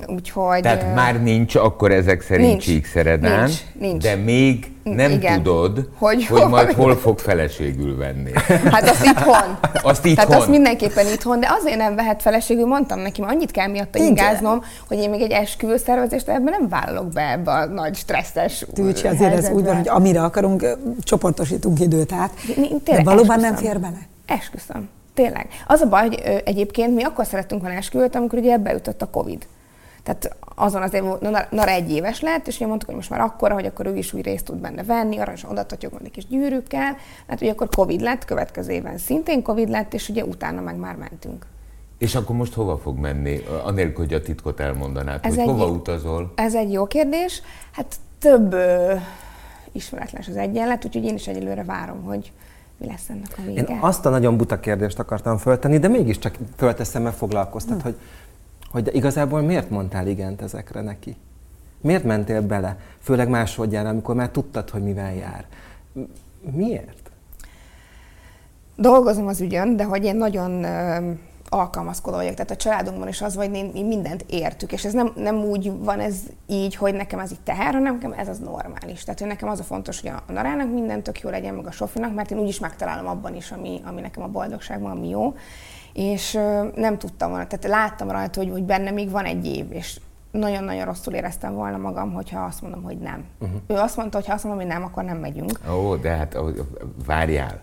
úgyhogy... 0.06 0.60
Tehát 0.60 0.94
már 0.94 1.22
nincs 1.22 1.54
akkor 1.54 1.92
ezek 1.92 2.22
szerint 2.22 2.48
Nincs. 2.48 2.64
Csíkszeredán, 2.64 3.44
Nincs. 3.44 3.60
Nincs. 3.78 4.02
de 4.02 4.16
még 4.16 4.70
nem 4.82 5.10
Igen. 5.10 5.42
tudod, 5.42 5.88
Hogy 5.98 6.26
hogy, 6.26 6.38
hol 6.38 6.48
majd 6.48 6.72
hol 6.72 6.96
fog 6.96 7.18
feleségül 7.18 7.96
venni. 7.96 8.30
Hát 8.72 8.88
azt 8.88 9.04
itthon. 9.04 9.58
Azt 9.82 10.02
Tehát 10.02 10.18
itthon. 10.18 10.36
azt 10.36 10.48
mindenképpen 10.48 11.06
itthon, 11.06 11.40
de 11.40 11.48
azért 11.60 11.76
nem 11.76 11.94
vehet 11.94 12.22
feleségül, 12.22 12.66
mondtam 12.66 12.98
neki, 12.98 13.20
mert 13.20 13.32
annyit 13.32 13.50
kell 13.50 13.66
miatta 13.66 13.98
Igen. 13.98 14.08
ingáznom, 14.08 14.64
hogy 14.88 14.98
én 14.98 15.10
még 15.10 15.20
egy 15.20 15.30
esküvőszervezést 15.30 16.28
ebben 16.28 16.54
nem 16.58 16.68
vállalok 16.68 17.08
be 17.12 17.30
ebbe 17.30 17.50
a 17.50 17.66
nagy 17.66 17.94
stresszes 17.96 18.66
Tücsi, 18.74 19.06
azért 19.06 19.34
ez 19.34 19.48
úgy 19.50 19.64
van, 19.64 19.76
hogy 19.76 19.88
amire 19.88 20.22
akarunk, 20.22 20.66
csoportosítunk 21.00 21.80
időt 21.80 22.12
át. 22.12 22.30
De 22.84 23.02
valóban 23.02 23.40
nem 23.40 23.54
fér 23.54 23.80
bele? 23.80 23.98
Esküszöm. 24.26 24.88
Tényleg. 25.14 25.46
Az 25.66 25.80
a 25.80 25.88
baj, 25.88 26.06
hogy 26.06 26.22
ö, 26.24 26.36
egyébként 26.44 26.94
mi 26.94 27.02
akkor 27.02 27.26
szerettünk 27.26 27.62
volna 27.62 27.76
esküvőt, 27.76 28.14
amikor 28.14 28.38
ugye 28.38 28.58
beütött 28.58 29.02
a 29.02 29.06
Covid. 29.06 29.46
Tehát 30.02 30.36
azon 30.54 30.82
azért 30.82 31.20
Nara 31.50 31.70
egy 31.70 31.90
éves 31.90 32.20
lett, 32.20 32.46
és 32.46 32.56
ugye 32.56 32.66
mondtuk, 32.66 32.88
hogy 32.88 32.96
most 32.98 33.10
már 33.10 33.20
akkora, 33.20 33.54
hogy 33.54 33.66
akkor 33.66 33.86
ő 33.86 33.96
is 33.96 34.12
új 34.12 34.20
részt 34.20 34.44
tud 34.44 34.56
benne 34.56 34.82
venni, 34.84 35.18
arra 35.18 35.32
is 35.32 35.44
odatatjuk 35.50 35.92
egy 36.04 36.10
kis 36.10 36.26
gyűrűkkel. 36.26 36.96
Hát 37.28 37.40
ugye 37.40 37.50
akkor 37.50 37.68
Covid 37.68 38.00
lett, 38.00 38.24
következő 38.24 38.72
évben 38.72 38.98
szintén 38.98 39.42
Covid 39.42 39.68
lett, 39.68 39.94
és 39.94 40.08
ugye 40.08 40.24
utána 40.24 40.60
meg 40.60 40.76
már 40.76 40.96
mentünk. 40.96 41.46
És 41.98 42.14
akkor 42.14 42.36
most 42.36 42.54
hova 42.54 42.78
fog 42.78 42.98
menni, 42.98 43.40
anélkül, 43.64 44.04
hogy 44.04 44.14
a 44.14 44.22
titkot 44.22 44.60
elmondanád, 44.60 45.20
Ez 45.24 45.30
hogy 45.34 45.38
egy- 45.42 45.48
hova 45.48 45.66
utazol? 45.66 46.32
Ez 46.34 46.54
egy 46.54 46.72
jó 46.72 46.86
kérdés. 46.86 47.42
Hát 47.72 47.96
több 48.18 48.52
ö, 48.52 48.94
ismeretlen 49.72 50.22
az 50.28 50.36
egyenlet, 50.36 50.84
úgyhogy 50.84 51.04
én 51.04 51.14
is 51.14 51.26
egyelőre 51.26 51.64
várom, 51.64 52.02
hogy 52.02 52.32
mi 52.78 52.86
lesz 52.86 53.08
ennek 53.08 53.34
a 53.38 53.42
vége. 53.46 53.60
Én 53.62 53.78
azt 53.80 54.06
a 54.06 54.10
nagyon 54.10 54.36
buta 54.36 54.60
kérdést 54.60 54.98
akartam 54.98 55.36
föltenni, 55.36 55.78
de 55.78 55.88
mégiscsak 55.88 56.34
fölteszem, 56.56 57.02
mert 57.02 57.16
foglalkoztat, 57.16 57.82
hogy, 57.82 57.96
hogy 58.72 58.82
de 58.82 58.92
igazából 58.92 59.40
miért 59.40 59.70
mondtál 59.70 60.06
igent 60.06 60.42
ezekre 60.42 60.80
neki? 60.80 61.16
Miért 61.80 62.04
mentél 62.04 62.42
bele? 62.42 62.76
Főleg 62.98 63.28
másodjára, 63.28 63.88
amikor 63.88 64.14
már 64.14 64.30
tudtad, 64.30 64.70
hogy 64.70 64.82
mivel 64.82 65.14
jár. 65.14 65.46
Miért? 66.50 67.10
Dolgozom 68.76 69.26
az 69.26 69.40
ügyön, 69.40 69.76
de 69.76 69.84
hogy 69.84 70.04
én 70.04 70.16
nagyon 70.16 70.64
alkalmazkodó 71.48 72.16
vagyok. 72.16 72.34
Tehát 72.34 72.50
a 72.50 72.56
családunkban 72.56 73.08
is 73.08 73.22
az, 73.22 73.34
hogy 73.34 73.50
mi 73.50 73.82
mindent 73.82 74.24
értük, 74.28 74.72
és 74.72 74.84
ez 74.84 74.92
nem, 74.92 75.12
nem 75.16 75.36
úgy 75.36 75.72
van 75.78 76.00
ez 76.00 76.16
így, 76.46 76.74
hogy 76.74 76.94
nekem 76.94 77.18
ez 77.18 77.32
így 77.32 77.40
teher, 77.40 77.72
hanem 77.72 77.94
nekem 77.94 78.12
ez 78.12 78.28
az 78.28 78.38
normális. 78.38 79.04
Tehát 79.04 79.20
hogy 79.20 79.28
nekem 79.28 79.48
az 79.48 79.60
a 79.60 79.62
fontos, 79.62 80.00
hogy 80.00 80.10
a 80.10 80.32
Narának 80.32 80.72
minden 80.72 81.02
tök 81.02 81.20
jó 81.20 81.30
legyen, 81.30 81.54
meg 81.54 81.66
a 81.66 81.70
Sofinak, 81.70 82.14
mert 82.14 82.30
én 82.30 82.38
úgyis 82.38 82.58
megtalálom 82.58 83.06
abban 83.06 83.36
is, 83.36 83.50
ami, 83.50 83.80
ami 83.84 84.00
nekem 84.00 84.22
a 84.22 84.28
boldogságban, 84.28 84.90
ami 84.90 85.08
jó. 85.08 85.34
És 85.92 86.32
nem 86.74 86.98
tudtam 86.98 87.30
volna, 87.30 87.46
tehát 87.46 87.78
láttam 87.78 88.10
rajta, 88.10 88.40
hogy, 88.40 88.50
hogy 88.50 88.62
benne 88.62 88.90
még 88.90 89.10
van 89.10 89.24
egy 89.24 89.46
év, 89.46 89.72
és 89.72 90.00
nagyon-nagyon 90.30 90.84
rosszul 90.84 91.14
éreztem 91.14 91.54
volna 91.54 91.76
magam, 91.76 92.12
hogyha 92.12 92.40
azt 92.44 92.62
mondom, 92.62 92.82
hogy 92.82 92.98
nem. 92.98 93.24
Uh-huh. 93.38 93.60
Ő 93.66 93.74
azt 93.74 93.96
mondta, 93.96 94.16
hogy 94.16 94.26
ha 94.26 94.32
azt 94.32 94.44
mondom, 94.44 94.62
hogy 94.62 94.72
nem, 94.72 94.82
akkor 94.84 95.04
nem 95.04 95.16
megyünk. 95.16 95.60
Ó, 95.72 95.96
de 95.96 96.10
hát 96.10 96.36
várjál. 97.06 97.60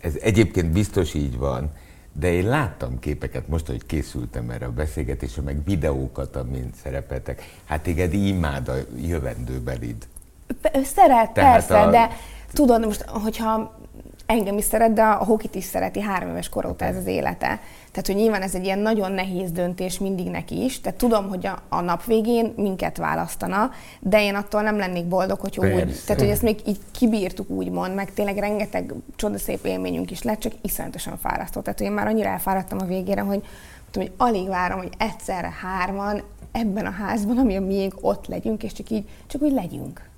Ez 0.00 0.14
egyébként 0.22 0.72
biztos 0.72 1.14
így 1.14 1.38
van, 1.38 1.70
de 2.12 2.32
én 2.32 2.48
láttam 2.48 2.98
képeket 2.98 3.48
most, 3.48 3.66
hogy 3.66 3.86
készültem 3.86 4.50
erre 4.50 4.66
a 4.66 4.72
beszélgetésre, 4.72 5.42
meg 5.42 5.64
videókat, 5.64 6.36
amin 6.36 6.70
szerepeltek. 6.82 7.42
Hát 7.64 7.80
téged 7.82 8.12
imád 8.12 8.68
a 8.68 8.74
jövendőbelid. 9.00 10.06
Ő 10.74 10.82
Szeret, 10.82 11.30
Tehát 11.32 11.52
persze, 11.52 11.80
a- 11.80 11.90
de 11.90 12.10
tudod, 12.52 12.84
most, 12.84 13.02
hogyha 13.02 13.79
engem 14.30 14.58
is 14.58 14.64
szeret, 14.64 14.92
de 14.92 15.02
a 15.02 15.24
hokit 15.24 15.54
is 15.54 15.64
szereti 15.64 16.00
három 16.00 16.28
éves 16.28 16.48
kor 16.48 16.66
óta 16.66 16.84
ez 16.84 16.96
az 16.96 17.06
élete. 17.06 17.60
Tehát, 17.90 18.06
hogy 18.06 18.14
nyilván 18.14 18.42
ez 18.42 18.54
egy 18.54 18.64
ilyen 18.64 18.78
nagyon 18.78 19.12
nehéz 19.12 19.50
döntés 19.50 19.98
mindig 19.98 20.26
neki 20.26 20.64
is. 20.64 20.80
Tehát 20.80 20.98
tudom, 20.98 21.28
hogy 21.28 21.46
a, 21.46 21.62
a 21.68 21.80
nap 21.80 22.04
végén 22.04 22.52
minket 22.56 22.96
választana, 22.96 23.70
de 24.00 24.22
én 24.22 24.34
attól 24.34 24.62
nem 24.62 24.78
lennék 24.78 25.06
boldog, 25.06 25.40
hogy 25.40 25.58
úgy. 25.58 26.00
Tehát, 26.06 26.22
hogy 26.22 26.30
ezt 26.30 26.42
még 26.42 26.60
így 26.66 26.78
kibírtuk 26.90 27.50
úgymond, 27.50 27.94
meg 27.94 28.12
tényleg 28.12 28.36
rengeteg 28.36 28.94
csodaszép 29.16 29.64
élményünk 29.64 30.10
is 30.10 30.22
lett, 30.22 30.38
csak 30.38 30.52
iszonyatosan 30.62 31.18
fárasztó. 31.18 31.60
Tehát, 31.60 31.78
hogy 31.78 31.88
én 31.88 31.94
már 31.94 32.06
annyira 32.06 32.28
elfáradtam 32.28 32.78
a 32.80 32.84
végére, 32.84 33.20
hogy, 33.20 33.42
mondtam, 33.82 34.02
hogy 34.02 34.12
alig 34.16 34.48
várom, 34.48 34.78
hogy 34.78 34.92
egyszerre 34.98 35.52
hárman 35.62 36.22
ebben 36.52 36.86
a 36.86 36.90
házban, 36.90 37.38
ami 37.38 37.56
a 37.56 37.60
miénk, 37.60 37.94
ott 38.00 38.26
legyünk, 38.26 38.62
és 38.62 38.72
csak 38.72 38.90
így, 38.90 39.08
csak 39.26 39.42
úgy 39.42 39.52
legyünk. 39.52 40.09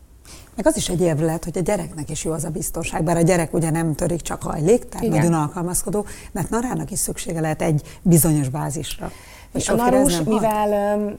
Meg 0.57 0.67
az 0.67 0.77
is 0.77 0.89
egy 0.89 1.01
érv 1.01 1.21
lehet, 1.21 1.45
hogy 1.45 1.59
a 1.59 1.61
gyereknek 1.61 2.11
is 2.11 2.25
jó 2.25 2.33
az 2.33 2.45
a 2.45 2.51
biztonság, 2.51 3.05
bár 3.05 3.17
a 3.17 3.21
gyerek 3.21 3.53
ugye 3.55 3.71
nem 3.71 3.95
törik, 3.95 4.21
csak 4.21 4.43
hajlik, 4.43 4.89
tehát 4.89 5.07
Igen. 5.07 5.17
nagyon 5.17 5.41
alkalmazkodó, 5.41 6.07
hát 6.35 6.51
Narának 6.51 6.91
is 6.91 6.99
szüksége 6.99 7.41
lehet 7.41 7.63
egy 7.63 7.99
bizonyos 8.03 8.49
bázisra. 8.49 9.11
És 9.55 9.69
a 9.69 9.75
Narus, 9.75 10.23
mivel 10.23 11.15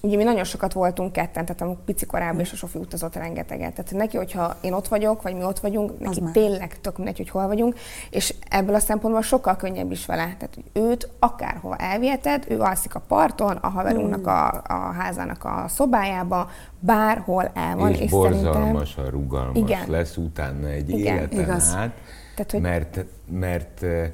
ugye 0.00 0.16
mi 0.16 0.22
nagyon 0.22 0.44
sokat 0.44 0.72
voltunk 0.72 1.12
ketten, 1.12 1.44
tehát 1.44 1.60
a 1.60 1.80
pici 1.84 2.06
korában 2.06 2.40
is 2.40 2.52
a 2.52 2.56
Sofi 2.56 2.78
utazott 2.78 3.14
rengeteget. 3.14 3.74
Tehát 3.74 3.92
neki, 3.92 4.16
hogyha 4.16 4.56
én 4.60 4.72
ott 4.72 4.88
vagyok, 4.88 5.22
vagy 5.22 5.34
mi 5.34 5.42
ott 5.44 5.58
vagyunk, 5.58 5.98
neki 5.98 6.20
már. 6.20 6.32
tényleg 6.32 6.80
tök 6.80 6.96
mindegy, 6.96 7.16
hogy 7.16 7.28
hol 7.30 7.46
vagyunk, 7.46 7.74
és 8.10 8.34
ebből 8.48 8.74
a 8.74 8.78
szempontból 8.78 9.22
sokkal 9.22 9.56
könnyebb 9.56 9.90
is 9.90 10.06
vele. 10.06 10.22
Tehát 10.22 10.54
hogy 10.54 10.82
őt 10.82 11.08
akárhova 11.18 11.76
elviheted, 11.76 12.44
ő 12.48 12.60
alszik 12.60 12.94
a 12.94 13.00
parton, 13.08 13.56
a 13.56 13.68
haverunknak 13.68 14.26
a, 14.26 14.62
a 14.66 14.92
házának 14.98 15.44
a 15.44 15.64
szobájába, 15.68 16.50
bárhol 16.80 17.50
el 17.54 17.76
van. 17.76 17.90
és, 17.92 18.00
és 18.00 18.10
borzalmasan 18.10 19.10
rugalmas 19.10 19.56
Igen. 19.56 19.90
lesz 19.90 20.16
utána 20.16 20.66
egy 20.68 20.88
Igen. 20.90 21.16
életen 21.16 21.40
Igaz. 21.40 21.74
át, 21.76 21.92
Tehát, 22.34 22.50
hogy- 22.50 22.60
mert, 22.60 23.04
mert, 23.30 23.82
eh, 23.82 24.10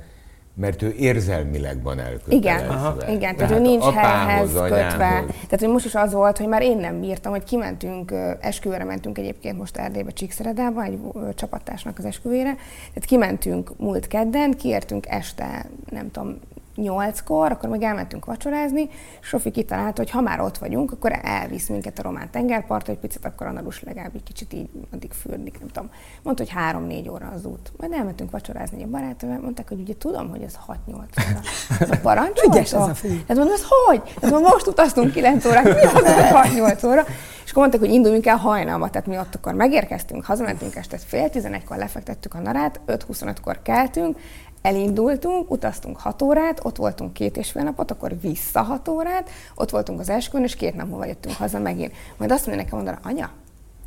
mert 0.54 0.82
ő 0.82 0.94
érzelmileg 0.98 1.82
van 1.82 1.98
Igen, 1.98 2.06
elkötelezve. 2.06 2.74
Aha. 2.74 3.10
igen, 3.10 3.36
tehát 3.36 3.52
ő 3.52 3.58
nincs 3.58 3.84
helyhez 3.84 4.52
kötve. 4.52 5.24
Tehát 5.28 5.58
hogy 5.58 5.68
most 5.68 5.84
is 5.84 5.94
az 5.94 6.12
volt, 6.12 6.38
hogy 6.38 6.48
már 6.48 6.62
én 6.62 6.76
nem 6.76 7.00
bírtam, 7.00 7.32
hogy 7.32 7.44
kimentünk, 7.44 8.12
esküvőre 8.40 8.84
mentünk 8.84 9.18
egyébként 9.18 9.58
most 9.58 9.76
Erdélybe, 9.76 10.10
Csíkszeredába, 10.10 10.84
egy 10.84 10.98
csapattársnak 11.34 11.98
az 11.98 12.04
esküvére. 12.04 12.54
Tehát 12.88 13.04
kimentünk 13.06 13.78
múlt 13.78 14.06
kedden, 14.06 14.52
kiértünk 14.52 15.06
este, 15.08 15.66
nem 15.90 16.10
tudom, 16.10 16.38
nyolckor, 16.74 17.52
akkor 17.52 17.68
meg 17.68 17.82
elmentünk 17.82 18.24
vacsorázni, 18.24 18.88
Sofi 19.20 19.50
kitalálta, 19.50 20.02
hogy 20.02 20.10
ha 20.10 20.20
már 20.20 20.40
ott 20.40 20.58
vagyunk, 20.58 20.92
akkor 20.92 21.20
elvisz 21.22 21.68
minket 21.68 21.98
a 21.98 22.02
román 22.02 22.30
tengerpartra, 22.30 22.92
egy 22.92 22.98
picit 22.98 23.24
akkor 23.24 23.46
Annalus 23.46 23.82
legalább 23.82 24.14
egy 24.14 24.22
kicsit 24.22 24.52
így 24.52 24.68
addig 24.92 25.12
fürdnik, 25.12 25.58
nem 25.58 25.68
tudom. 25.68 25.90
Mondta, 26.22 26.42
hogy 26.42 26.52
három-négy 26.52 27.08
óra 27.08 27.32
az 27.34 27.44
út. 27.44 27.72
Majd 27.76 27.92
elmentünk 27.92 28.30
vacsorázni 28.30 28.82
egy 28.82 28.88
barátommal, 28.88 29.38
mondták, 29.38 29.68
hogy 29.68 29.80
ugye 29.80 29.96
tudom, 29.98 30.28
hogy 30.28 30.42
ez 30.42 30.58
6-8 30.66 30.92
óra. 30.92 31.40
Ez 31.80 31.90
a 31.90 31.98
parancs. 32.02 32.42
Ügyes 32.42 32.72
ez 32.72 32.80
a 32.80 32.94
fiú. 32.94 33.10
Tehát 33.10 33.36
mondom, 33.36 33.54
ez 33.54 33.64
hogy? 33.86 34.02
Tehát 34.02 34.30
mondom, 34.30 34.42
most 34.42 34.66
utaztunk 34.66 35.12
9 35.12 35.44
órát, 35.44 35.64
mi 35.64 35.70
az, 35.70 35.92
hogy 35.92 36.02
6-8 36.04 36.86
óra? 36.86 37.04
És 37.44 37.50
akkor 37.50 37.62
mondták, 37.62 37.80
hogy 37.80 37.90
induljunk 37.92 38.26
el 38.26 38.36
hajnalba, 38.36 38.90
tehát 38.90 39.06
mi 39.06 39.18
ott 39.18 39.34
akkor 39.34 39.54
megérkeztünk, 39.54 40.24
hazamentünk 40.24 40.74
este 40.74 40.98
fél 40.98 41.28
11-kor 41.32 41.76
lefektettük 41.76 42.34
a 42.34 42.38
narát, 42.38 42.80
5-25-kor 42.86 43.62
keltünk, 43.62 44.18
elindultunk, 44.64 45.50
utaztunk 45.50 45.98
6 45.98 46.22
órát, 46.22 46.60
ott 46.64 46.76
voltunk 46.76 47.12
két 47.12 47.36
és 47.36 47.50
fél 47.50 47.62
napot, 47.62 47.90
akkor 47.90 48.20
vissza 48.20 48.62
6 48.62 48.88
órát, 48.88 49.30
ott 49.54 49.70
voltunk 49.70 50.00
az 50.00 50.08
esküvőn, 50.08 50.44
és 50.44 50.56
két 50.56 50.74
nap 50.74 50.88
múlva 50.88 51.06
jöttünk 51.06 51.36
haza 51.36 51.58
megint. 51.58 51.92
Majd 52.16 52.30
azt 52.30 52.46
mondja 52.46 52.64
nekem, 52.64 52.78
mondani, 52.78 52.98
anya, 53.02 53.30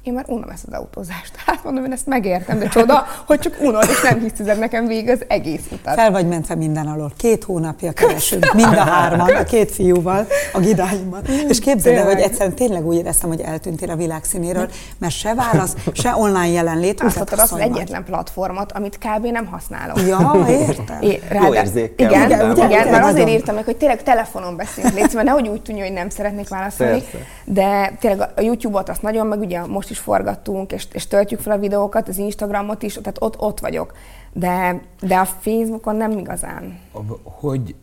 én 0.07 0.13
már 0.13 0.25
unom 0.27 0.49
ezt 0.49 0.63
az 0.67 0.73
autózást. 0.73 1.31
Hát 1.45 1.63
mondom, 1.63 1.85
én 1.85 1.91
ezt 1.91 2.05
megértem, 2.05 2.59
de 2.59 2.67
csoda, 2.67 3.05
hogy 3.25 3.39
csak 3.39 3.57
unod, 3.61 3.83
és 3.89 4.01
nem 4.01 4.19
hiszed 4.19 4.59
nekem 4.59 4.87
végig 4.87 5.09
az 5.09 5.23
egész 5.27 5.61
utat. 5.71 5.93
Fel 5.93 6.11
vagy 6.11 6.27
mentve 6.27 6.55
minden 6.55 6.87
alól. 6.87 7.11
Két 7.17 7.43
hónapja 7.43 7.91
keresünk, 7.91 8.53
mind 8.53 8.73
a 8.73 8.83
hárman, 8.83 9.35
a 9.35 9.43
két 9.43 9.71
fiúval, 9.71 10.27
a 10.53 10.59
gidáimmal. 10.59 11.21
És 11.47 11.59
képzeld 11.59 11.97
el, 11.97 12.05
hogy 12.05 12.19
egyszerűen 12.19 12.55
tényleg 12.55 12.85
úgy 12.85 12.95
éreztem, 12.95 13.29
hogy 13.29 13.41
eltűntél 13.41 13.89
a 13.89 13.95
világ 13.95 14.23
színéről, 14.23 14.69
mert 14.97 15.13
se 15.13 15.33
válasz, 15.33 15.75
se 15.93 16.15
online 16.15 16.47
jelenlét. 16.47 17.01
Azt 17.01 17.19
az 17.19 17.49
vagy. 17.49 17.61
egyetlen 17.61 18.03
platformot, 18.03 18.71
amit 18.71 18.97
kb. 18.97 19.25
nem 19.25 19.45
használok. 19.45 20.01
Ja, 20.07 20.45
értem. 20.49 21.01
É, 21.01 21.21
Jó 21.43 21.53
érzékkel 21.53 22.09
Igen, 22.09 22.25
igen, 22.25 22.37
valamit. 22.37 22.63
igen 22.63 22.87
mert 22.87 23.05
azért 23.05 23.29
írtam 23.29 23.55
meg, 23.55 23.65
hogy 23.65 23.77
tényleg 23.77 24.03
telefonon 24.03 24.55
beszélünk, 24.55 24.93
légy, 24.93 25.13
mert 25.13 25.25
nehogy 25.25 25.47
úgy 25.47 25.61
tűnjön, 25.61 25.85
hogy 25.85 25.95
nem 25.95 26.09
szeretnék 26.09 26.49
válaszolni. 26.49 27.01
Persze. 27.01 27.17
De 27.43 27.93
tényleg 27.99 28.29
a 28.35 28.41
YouTube-ot 28.41 28.89
azt 28.89 29.01
nagyon, 29.01 29.27
meg 29.27 29.39
ugye 29.39 29.65
most 29.65 29.89
is 29.89 29.96
forgattunk, 29.99 30.71
és, 30.71 30.87
és 30.91 31.07
töltjük 31.07 31.39
fel 31.39 31.53
a 31.53 31.59
videókat, 31.59 32.07
az 32.07 32.17
Instagramot 32.17 32.83
is, 32.83 32.93
tehát 32.93 33.17
ott, 33.21 33.39
ott 33.39 33.59
vagyok. 33.59 33.93
De, 34.33 34.81
de 35.01 35.15
a 35.15 35.25
Facebookon 35.25 35.95
nem 35.95 36.11
igazán. 36.11 36.79
Hogy, 37.23 37.75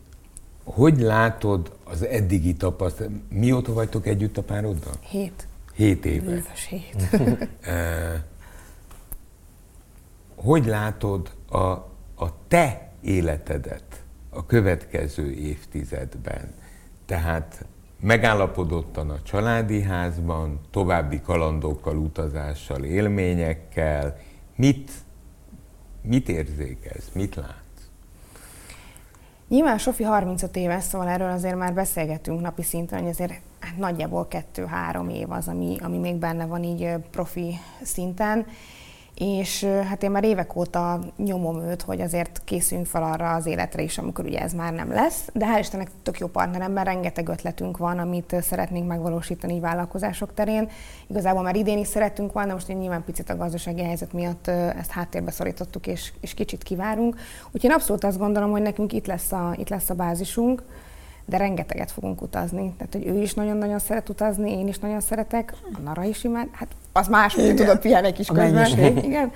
hogy 0.63 0.99
látod 0.99 1.71
az 1.83 2.05
eddigi 2.05 2.53
tapasztalat? 2.53 3.11
Mióta 3.29 3.73
vagytok 3.73 4.07
együtt 4.07 4.37
a 4.37 4.43
pároddal? 4.43 4.93
Hét. 5.01 5.47
Hét 5.73 6.05
éve. 6.05 6.25
Bővös 6.25 6.67
hét. 6.69 7.09
Hogy 10.35 10.65
látod 10.65 11.31
a, 11.49 11.57
a 12.15 12.47
te 12.47 12.91
életedet 13.01 14.03
a 14.29 14.45
következő 14.45 15.31
évtizedben? 15.31 16.53
Tehát 17.05 17.65
megállapodottan 17.99 19.09
a 19.09 19.21
családi 19.21 19.81
házban, 19.81 20.59
további 20.71 21.21
kalandokkal, 21.21 21.97
utazással, 21.97 22.83
élményekkel. 22.83 24.17
Mit, 24.55 24.91
mit 26.01 26.29
érzékelsz? 26.29 27.09
Mit 27.13 27.35
látsz? 27.35 27.55
Nyilván 29.47 29.77
Sofi 29.77 30.03
35 30.03 30.55
éves, 30.55 30.83
szóval 30.83 31.07
erről 31.07 31.31
azért 31.31 31.55
már 31.55 31.73
beszélgetünk 31.73 32.41
napi 32.41 32.63
szinten, 32.63 32.99
hogy 32.99 33.09
azért 33.09 33.33
hát 33.59 33.77
nagyjából 33.77 34.27
kettő-három 34.27 35.09
év 35.09 35.31
az, 35.31 35.47
ami, 35.47 35.77
ami 35.81 35.97
még 35.97 36.15
benne 36.15 36.45
van 36.45 36.63
így 36.63 36.89
profi 37.11 37.55
szinten. 37.81 38.45
És 39.15 39.63
hát 39.63 40.03
én 40.03 40.11
már 40.11 40.23
évek 40.23 40.55
óta 40.55 40.99
nyomom 41.17 41.61
őt, 41.61 41.81
hogy 41.81 42.01
azért 42.01 42.41
készüljünk 42.43 42.89
fel 42.89 43.03
arra 43.03 43.33
az 43.33 43.45
életre 43.45 43.81
is, 43.81 43.97
amikor 43.97 44.25
ugye 44.25 44.39
ez 44.39 44.53
már 44.53 44.73
nem 44.73 44.91
lesz. 44.91 45.29
De 45.33 45.45
hál' 45.45 45.59
Istennek 45.59 45.89
tök 46.03 46.19
jó 46.19 46.27
partneremben 46.27 46.83
rengeteg 46.83 47.29
ötletünk 47.29 47.77
van, 47.77 47.99
amit 47.99 48.35
szeretnénk 48.41 48.87
megvalósítani 48.87 49.53
így 49.53 49.59
vállalkozások 49.59 50.33
terén. 50.33 50.69
Igazából 51.07 51.41
már 51.41 51.55
idén 51.55 51.77
is 51.77 51.87
szerettünk 51.87 52.33
volna, 52.33 52.53
most 52.53 52.67
nyilván 52.67 53.03
picit 53.03 53.29
a 53.29 53.37
gazdasági 53.37 53.83
helyzet 53.83 54.13
miatt 54.13 54.47
ezt 54.47 54.91
háttérbe 54.91 55.31
szorítottuk, 55.31 55.87
és, 55.87 56.13
és 56.21 56.33
kicsit 56.33 56.63
kivárunk. 56.63 57.15
Úgyhogy 57.45 57.63
én 57.63 57.71
abszolút 57.71 58.03
azt 58.03 58.17
gondolom, 58.17 58.51
hogy 58.51 58.61
nekünk 58.61 58.93
itt 58.93 59.07
lesz 59.07 59.31
a, 59.31 59.55
itt 59.57 59.69
lesz 59.69 59.89
a 59.89 59.93
bázisunk, 59.93 60.63
de 61.25 61.37
rengeteget 61.37 61.91
fogunk 61.91 62.21
utazni. 62.21 62.73
Tehát, 62.77 62.93
hogy 62.93 63.07
ő 63.07 63.21
is 63.21 63.33
nagyon-nagyon 63.33 63.79
szeret 63.79 64.09
utazni, 64.09 64.51
én 64.51 64.67
is 64.67 64.79
nagyon 64.79 65.01
szeretek, 65.01 65.53
a 65.73 65.79
Nara 65.79 66.03
is 66.03 66.23
imád. 66.23 66.47
Hát 66.51 66.67
az 66.97 67.07
más, 67.07 67.35
hogy 67.35 67.55
tudod 67.55 67.79
pihenni 67.79 68.07
egy 68.07 68.13
kis 68.13 68.27
közben. 68.27 68.77
Igen. 69.03 69.31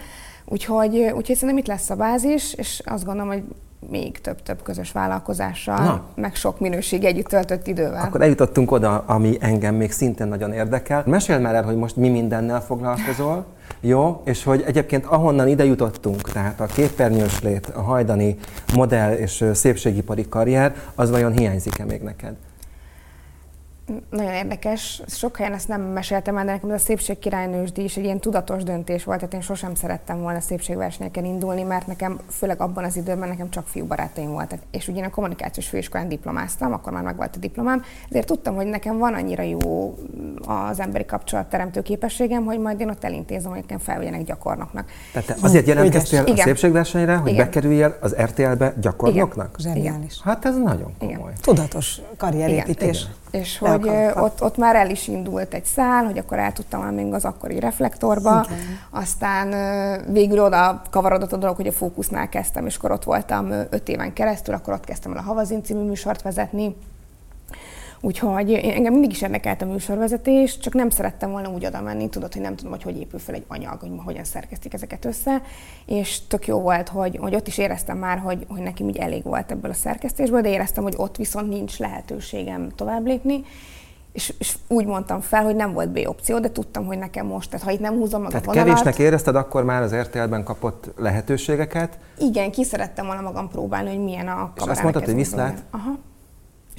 Úgyhogy, 0.46 0.96
úgyhogy 0.98 1.36
szerintem 1.36 1.58
itt 1.58 1.68
lesz 1.68 1.90
a 1.90 1.96
bázis, 1.96 2.54
és 2.54 2.82
azt 2.86 3.06
gondolom, 3.06 3.30
hogy 3.30 3.44
még 3.90 4.22
több-több 4.22 4.64
közös 4.64 4.92
vállalkozással, 4.92 5.84
Na. 5.84 6.04
meg 6.16 6.36
sok 6.36 6.60
minőség 6.60 7.04
együtt 7.04 7.28
töltött 7.28 7.68
idővel. 7.68 8.04
Akkor 8.04 8.22
eljutottunk 8.22 8.72
oda, 8.72 9.04
ami 9.08 9.38
engem 9.40 9.76
még 9.76 9.92
szintén 9.92 10.28
nagyon 10.28 10.54
érdekel. 10.54 11.04
Meséld 11.06 11.42
már 11.42 11.56
el, 11.56 11.64
hogy 11.64 11.76
most 11.76 11.96
mi 11.96 12.10
mindennel 12.10 12.62
foglalkozol, 12.62 13.46
jó? 13.82 14.22
És 14.26 14.44
hogy 14.44 14.64
egyébként 14.66 15.06
ahonnan 15.06 15.48
ide 15.48 15.66
jutottunk, 15.66 16.32
tehát 16.32 16.60
a 16.60 16.66
képernyős 16.66 17.42
lét, 17.42 17.66
a 17.76 17.82
hajdani 17.82 18.38
modell 18.74 19.14
és 19.14 19.46
szépségipari 19.54 20.30
karrier, 20.30 20.76
az 20.96 21.10
vajon 21.10 21.32
hiányzik-e 21.32 21.86
még 21.86 22.02
neked? 22.02 22.36
Nagyon 24.10 24.34
érdekes. 24.34 25.02
Sok 25.08 25.38
helyen 25.38 25.54
ezt 25.54 25.68
nem 25.68 25.82
meséltem 25.82 26.38
el, 26.38 26.46
de 26.46 26.52
nekem 26.52 26.70
ez 26.70 26.82
a 26.82 26.86
szépség 26.86 27.20
királynősdíj 27.20 27.84
is 27.84 27.98
egy 27.98 28.04
ilyen 28.04 28.20
tudatos 28.20 28.64
döntés 28.64 29.04
volt, 29.04 29.20
tehát 29.20 29.34
én 29.34 29.42
sosem 29.42 29.76
szerettem 29.76 30.22
volna 30.22 30.40
szépségversenyeken 30.40 31.26
indulni, 31.26 31.64
mert 31.64 31.88
nekem, 31.88 32.20
főleg 32.30 32.62
abban 32.62 32.84
az 32.84 32.96
időben 32.96 33.30
nekem 33.30 33.50
csak 33.50 33.68
fiú 33.68 33.86
barátaim 33.86 34.32
voltak. 34.32 34.60
És 34.72 34.88
ugye 34.88 35.00
én 35.00 35.06
a 35.06 35.10
kommunikációs 35.10 35.68
főiskolán 35.68 36.08
diplomáztam, 36.08 36.74
akkor 36.74 36.94
már 36.94 37.04
megvolt 37.04 37.36
a 37.36 37.40
diplomám, 37.40 37.84
ezért 38.10 38.26
tudtam, 38.26 38.56
hogy 38.56 38.66
nekem 38.66 38.98
van 38.98 39.14
annyira 39.14 39.44
jó 39.44 39.98
az 40.46 40.80
emberi 40.80 41.06
kapcsolatteremtő 41.06 41.82
képességem, 41.82 42.46
hogy 42.46 42.60
majd 42.60 42.80
én 42.80 42.90
ott 42.90 43.04
elintézem, 43.04 43.52
hogy 43.52 43.60
nekem 43.60 43.78
felvegyenek 43.78 44.24
gyakornoknak. 44.24 44.90
Tehát 45.14 45.28
te 45.28 45.36
azért 45.42 45.68
jelentkeztél 45.68 46.24
a 46.24 46.28
Igen. 46.28 46.46
szépségversenyre, 46.46 47.16
hogy 47.16 47.32
Igen. 47.32 47.46
bekerüljél 47.46 47.98
az 48.02 48.16
RTL-be 48.22 48.74
gyakornoknak? 48.82 49.56
Zseniális. 49.60 50.22
Hát 50.24 50.46
ez 50.46 50.58
nagyon 50.58 50.94
Igen. 51.00 51.16
komoly. 51.16 51.34
Tudatos 51.42 52.02
karrierépítés. 52.18 53.08
És 53.32 53.62
Le 53.62 53.70
hogy 53.70 53.90
ott, 54.24 54.44
ott 54.44 54.58
már 54.58 54.76
el 54.76 54.90
is 54.90 55.08
indult 55.08 55.54
egy 55.54 55.66
szál, 55.66 56.06
hogy 56.06 56.18
akkor 56.18 56.40
el 56.40 56.54
tudtam 56.54 56.82
menni 56.82 57.04
még 57.04 57.14
az 57.14 57.26
akkori 57.26 57.60
reflektorba, 57.60 58.46
Igen. 58.46 58.80
aztán 58.90 59.50
végül 60.12 60.40
oda 60.40 60.82
kavarodott 60.90 61.32
a 61.32 61.38
dolog, 61.38 61.56
hogy 61.56 61.68
a 61.68 61.72
Fókusznál 61.72 62.30
kezdtem, 62.30 62.66
és 62.66 62.76
akkor 62.76 62.92
ott 62.92 63.04
voltam 63.04 63.52
öt 63.52 63.90
éven 63.90 64.14
keresztül, 64.14 64.54
akkor 64.54 64.74
ott 64.74 64.86
kezdtem 64.86 65.12
el 65.12 65.18
a 65.18 65.22
Havazin 65.22 65.64
című 65.64 65.82
műsort 65.82 66.22
vezetni, 66.22 66.76
Úgyhogy 68.02 68.50
én- 68.50 68.72
engem 68.74 68.92
mindig 68.94 69.12
is 69.12 69.22
érdekelt 69.22 69.62
a 69.62 69.66
műsorvezetés, 69.66 70.58
csak 70.58 70.74
nem 70.74 70.90
szerettem 70.90 71.32
volna 71.32 71.50
úgy 71.50 71.66
oda 71.66 71.82
menni, 71.82 72.10
tudod, 72.10 72.34
hogy 72.34 72.42
nem 72.42 72.56
tudom, 72.56 72.72
hogy 72.72 72.84
hogy 72.84 73.00
épül 73.00 73.20
fel 73.20 73.36
egy 73.36 73.46
anyag, 73.48 73.80
hogy 73.80 73.92
ma 73.92 74.02
hogyan 74.02 74.24
szerkesztik 74.24 74.74
ezeket 74.74 75.06
össze, 75.06 75.42
és 75.86 76.28
tök 76.28 76.48
jó 76.48 76.60
volt, 76.60 76.90
hogy, 76.90 77.18
hogy 77.22 77.36
ott 77.36 77.48
is 77.48 77.58
éreztem 77.58 77.98
már, 77.98 78.18
hogy, 78.18 78.46
hogy 78.48 78.62
nekem 78.62 78.88
így 78.88 78.98
elég 78.98 79.24
volt 79.24 79.52
ebből 79.52 79.72
a 79.72 79.74
szerkesztésből, 79.74 80.42
de 80.42 80.50
éreztem, 80.50 80.84
hogy 80.84 80.94
ott 80.98 81.16
viszont 81.18 81.50
nincs 81.50 81.80
lehetőségem 81.80 82.70
tovább 82.76 83.06
lépni, 83.06 83.44
és, 84.12 84.34
és 84.40 84.56
úgy 84.68 84.86
mondtam 84.86 85.22
fel, 85.22 85.44
hogy 85.44 85.56
nem 85.56 85.74
volt 85.74 85.90
B 85.90 86.00
opció, 86.06 86.40
de 86.40 86.52
tudtam, 86.52 86.86
hogy 86.86 86.98
nekem 86.98 87.26
most, 87.26 87.50
tehát 87.50 87.66
ha 87.66 87.72
itt 87.72 87.80
nem 87.80 87.94
húzom 87.94 88.22
meg 88.22 88.30
Tehát 88.32 88.46
a 88.46 88.50
vonalat, 88.50 88.68
kevésnek 88.68 89.00
érezted 89.00 89.36
akkor 89.36 89.64
már 89.64 89.82
az 89.82 89.96
RTL-ben 89.96 90.44
kapott 90.44 90.92
lehetőségeket, 90.98 91.98
igen, 92.18 92.52
ki 92.52 92.64
szerettem 92.64 93.06
volna 93.06 93.22
magam 93.22 93.50
próbálni, 93.50 93.90
hogy 93.90 94.04
milyen 94.04 94.28
a 94.28 94.52
És 94.56 94.62
azt 94.62 94.82
mondtad, 94.82 95.06
hogy 95.06 95.16
viszlát? 95.16 95.64
Aha. 95.72 95.98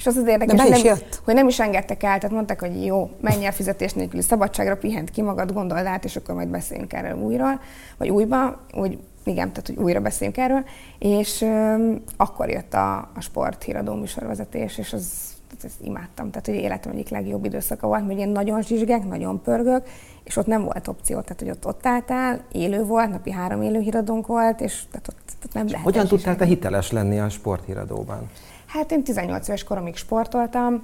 És 0.01 0.07
az 0.07 0.15
az 0.15 0.27
érdekes, 0.27 0.61
hogy 0.61 0.81
nem, 0.83 0.97
hogy 1.23 1.33
nem 1.33 1.47
is 1.47 1.59
engedtek 1.59 2.03
el, 2.03 2.17
tehát 2.17 2.35
mondták, 2.35 2.59
hogy 2.59 2.85
jó, 2.85 3.09
menj 3.19 3.45
el 3.45 3.51
fizetés 3.51 3.93
nélküli 3.93 4.21
szabadságra, 4.21 4.77
pihent 4.77 5.09
ki 5.09 5.21
magad, 5.21 5.53
gondold 5.53 5.85
át, 5.85 6.05
és 6.05 6.15
akkor 6.15 6.35
majd 6.35 6.47
beszéljünk 6.47 6.93
erről 6.93 7.17
újra, 7.17 7.59
vagy 7.97 8.09
újba, 8.09 8.59
úgy 8.73 8.99
igen, 9.23 9.51
tehát 9.51 9.67
hogy 9.67 9.77
újra 9.77 9.99
beszéljünk 9.99 10.37
erről, 10.37 10.63
és 10.99 11.41
öm, 11.41 12.01
akkor 12.17 12.49
jött 12.49 12.73
a, 12.73 12.97
a 12.97 13.19
sport 13.19 13.63
híradó 13.63 13.93
műsorvezetés, 13.93 14.77
és 14.77 14.93
az 14.93 15.31
ezt, 15.63 15.65
ezt 15.65 15.87
imádtam. 15.87 16.29
Tehát, 16.29 16.45
hogy 16.45 16.55
életem 16.55 16.91
egyik 16.91 17.09
legjobb 17.09 17.45
időszaka 17.45 17.87
volt, 17.87 18.07
mert 18.07 18.19
én 18.19 18.29
nagyon 18.29 18.61
zsizsgek, 18.61 19.07
nagyon 19.07 19.41
pörgök, 19.41 19.87
és 20.23 20.37
ott 20.37 20.45
nem 20.45 20.63
volt 20.63 20.87
opció. 20.87 21.19
Tehát, 21.19 21.39
hogy 21.39 21.49
ott, 21.49 21.65
ott 21.65 21.85
álltál, 21.85 22.41
élő 22.51 22.83
volt, 22.83 23.09
napi 23.09 23.31
három 23.31 23.61
élő 23.61 23.79
híradónk 23.79 24.27
volt, 24.27 24.61
és 24.61 24.83
tehát 24.91 25.07
ott, 25.07 25.19
ott 25.45 25.53
nem 25.53 25.67
lehet. 25.67 25.83
Hogyan 25.83 26.07
tudtál 26.07 26.35
te 26.35 26.45
hiteles 26.45 26.91
lenni 26.91 27.19
a 27.19 27.29
sporthíradóban? 27.29 28.29
Hát 28.71 28.91
én 28.91 29.03
18 29.03 29.47
éves 29.47 29.63
koromig 29.63 29.95
sportoltam, 29.95 30.83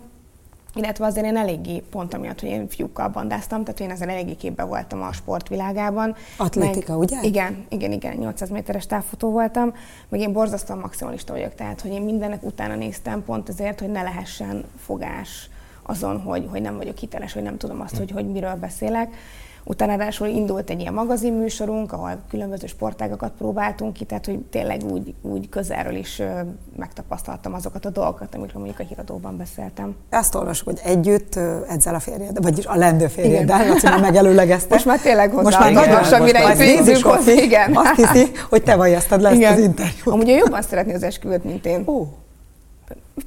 illetve 0.73 1.06
azért 1.06 1.26
én 1.26 1.38
eléggé 1.38 1.80
pont 1.80 2.13
amiatt, 2.13 2.39
hogy 2.39 2.50
én 2.50 2.67
fiúkkal 2.67 3.08
bandáztam, 3.08 3.63
tehát 3.63 3.80
én 3.80 3.89
ezen 3.89 4.10
eléggé 4.10 4.36
képbe 4.36 4.63
voltam 4.63 5.02
a 5.02 5.12
sportvilágában. 5.12 6.15
Atletika, 6.38 6.91
meg, 6.91 7.02
ugye? 7.02 7.19
Igen, 7.21 7.65
igen, 7.69 7.91
igen, 7.91 8.15
800 8.15 8.50
méteres 8.50 8.86
távfutó 8.86 9.32
voltam, 9.32 9.73
meg 10.10 10.19
én 10.19 10.34
borzasztóan 10.34 10.80
maximalista 10.80 11.34
vagyok, 11.34 11.56
tehát 11.56 11.82
hogy 11.82 11.91
én 11.91 12.02
mindennek 12.02 12.43
utána 12.43 12.76
néztem 12.76 13.23
pont 13.23 13.50
azért, 13.50 13.80
hogy 13.80 13.89
ne 13.89 14.02
lehessen 14.02 14.65
fogás 14.86 15.50
azon, 15.82 16.21
hogy, 16.21 16.47
hogy 16.52 16.62
nem 16.62 16.78
vagyok 16.78 16.97
hiteles, 16.97 17.34
hogy 17.34 17.43
nem 17.43 17.58
tudom 17.58 17.82
azt, 17.82 17.97
hogy, 17.97 18.12
hogy 18.12 18.32
miről 18.32 18.56
beszélek. 18.56 19.15
Utána 19.69 19.95
ráadásul 19.95 20.27
indult 20.27 20.69
egy 20.69 20.80
ilyen 20.80 20.93
magazinműsorunk, 20.93 21.93
ahol 21.93 22.17
különböző 22.30 22.67
sportágakat 22.67 23.32
próbáltunk 23.38 23.93
ki, 23.93 24.06
tehát 24.06 24.25
hogy 24.25 24.39
tényleg 24.39 24.84
úgy, 24.91 25.13
úgy 25.21 25.49
közelről 25.49 25.95
is 25.95 26.21
megtapasztaltam 26.77 27.53
azokat 27.53 27.86
a 27.86 27.89
dolgokat, 27.89 28.36
amikről 28.36 28.62
mondjuk 28.62 28.80
a 28.80 28.89
híradóban 28.89 29.38
beszéltem. 29.38 29.95
Azt 30.10 30.36
olvasok, 30.36 30.67
hogy 30.67 30.80
együtt 30.84 31.36
ezzel 31.67 31.95
a 31.95 31.99
férjed, 31.99 32.43
vagyis 32.43 32.65
a 32.65 32.75
lendő 32.75 33.08
férjed, 33.08 33.47
Laci 33.47 33.88
már 33.88 33.99
megelőlegezte. 33.99 34.73
Most 34.73 34.86
már 34.86 34.99
tényleg 34.99 35.30
hozzá. 35.30 35.41
Most 35.43 35.60
már 35.60 35.71
nagyon 35.71 35.93
lassan, 35.93 36.21
mire 36.21 36.53
itt 36.65 37.01
hozzá, 37.01 37.32
igen. 37.32 37.75
Azt 37.75 37.95
hiszi, 37.95 38.32
hogy 38.49 38.63
te 38.63 38.75
vajasztad 38.75 39.21
le 39.21 39.30
ezt 39.30 39.58
az 39.58 39.60
interjút. 39.60 40.01
Amúgy 40.06 40.30
ő 40.30 40.36
jobban 40.36 40.62
szeretni 40.62 40.93
az 40.93 41.03
esküvőt, 41.03 41.43
mint 41.43 41.65
én. 41.65 41.84
Ó. 41.88 42.08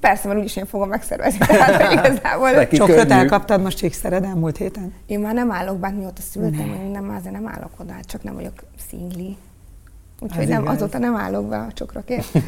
Persze, 0.01 0.29
mert 0.29 0.41
úgyis 0.41 0.57
én 0.57 0.67
fogom 0.67 0.89
megszervezni. 0.89 1.39
Tehát 1.39 1.93
igazából... 2.05 2.51
Neki 2.51 2.77
Sokat 2.77 2.95
könnyű. 2.95 3.11
elkaptad 3.11 3.63
most 3.63 3.77
csíkszered 3.77 4.25
elmúlt 4.25 4.57
héten? 4.57 4.93
Én 5.07 5.21
már 5.21 5.35
nem 5.35 5.51
állok, 5.51 5.79
bár 5.79 5.95
mióta 5.95 6.23
szültem, 6.23 6.67
én 6.85 6.91
nem, 6.91 7.15
azért 7.19 7.35
nem 7.35 7.49
állok 7.49 7.71
oda, 7.81 7.93
hát 7.93 8.07
csak 8.07 8.23
nem 8.23 8.35
vagyok 8.35 8.53
szingli. 8.89 9.37
Úgyhogy 10.21 10.43
Az 10.43 10.49
nem, 10.49 10.63
igaz. 10.63 10.75
azóta 10.75 10.99
nem 10.99 11.17
állok 11.17 11.49
be 11.49 11.57
a 11.57 11.67
csokrokért. 11.73 12.27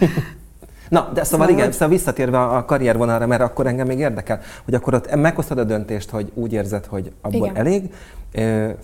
Na, 0.88 1.10
de 1.14 1.24
szóval 1.24 1.48
igen, 1.48 1.72
szóval 1.72 1.88
visszatérve 1.88 2.40
a 2.42 2.64
karriervonalra, 2.64 3.26
mert 3.26 3.42
akkor 3.42 3.66
engem 3.66 3.86
még 3.86 3.98
érdekel, 3.98 4.40
hogy 4.64 4.74
akkor 4.74 4.94
ott 4.94 5.14
meghoztad 5.14 5.58
a 5.58 5.64
döntést, 5.64 6.10
hogy 6.10 6.30
úgy 6.34 6.52
érzed, 6.52 6.86
hogy 6.86 7.12
abból 7.20 7.46
Igen. 7.46 7.56
elég, 7.56 7.94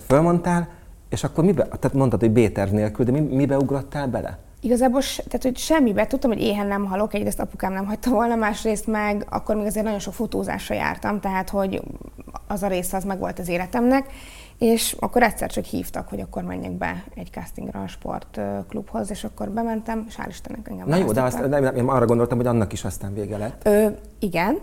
fölmondtál, 0.07 0.67
és 1.09 1.23
akkor 1.23 1.43
mibe, 1.43 1.63
tehát 1.63 1.93
mondtad, 1.93 2.19
hogy 2.19 2.31
B-terv 2.31 2.71
nélkül, 2.71 3.05
de 3.05 3.11
mi, 3.11 3.19
mibe 3.19 3.57
ugrottál 3.57 4.07
bele? 4.07 4.37
Igazából, 4.61 5.01
tehát, 5.01 5.43
hogy 5.43 5.57
semmibe, 5.57 6.07
tudtam, 6.07 6.31
hogy 6.31 6.41
éhen 6.41 6.67
nem 6.67 6.85
halok, 6.85 7.13
egyrészt 7.13 7.39
apukám 7.39 7.73
nem 7.73 7.85
hagyta 7.85 8.09
volna, 8.09 8.35
másrészt 8.35 8.87
meg 8.87 9.25
akkor 9.29 9.55
még 9.55 9.65
azért 9.65 9.85
nagyon 9.85 9.99
sok 9.99 10.13
fotózásra 10.13 10.75
jártam, 10.75 11.19
tehát 11.19 11.49
hogy 11.49 11.81
az 12.47 12.63
a 12.63 12.67
része 12.67 12.97
az 12.97 13.03
meg 13.03 13.19
volt 13.19 13.39
az 13.39 13.47
életemnek, 13.47 14.05
és 14.57 14.95
akkor 14.99 15.23
egyszer 15.23 15.51
csak 15.51 15.63
hívtak, 15.63 16.09
hogy 16.09 16.19
akkor 16.19 16.43
menjek 16.43 16.71
be 16.71 17.03
egy 17.15 17.29
castingra 17.31 17.81
a 17.81 17.87
sportklubhoz, 17.87 19.09
és 19.09 19.23
akkor 19.23 19.49
bementem, 19.49 20.05
és 20.07 20.15
hál' 20.17 20.27
Istennek 20.29 20.67
engem 20.67 20.87
Na 20.87 20.95
jó, 20.95 21.11
de 21.11 21.21
azt, 21.21 21.37
választottak. 21.37 21.73
nem, 21.73 21.75
én 21.75 21.89
arra 21.89 22.05
gondoltam, 22.05 22.37
hogy 22.37 22.47
annak 22.47 22.73
is 22.73 22.83
aztán 22.83 23.13
vége 23.13 23.37
lett. 23.37 23.61
Ö, 23.65 23.87
igen, 24.19 24.59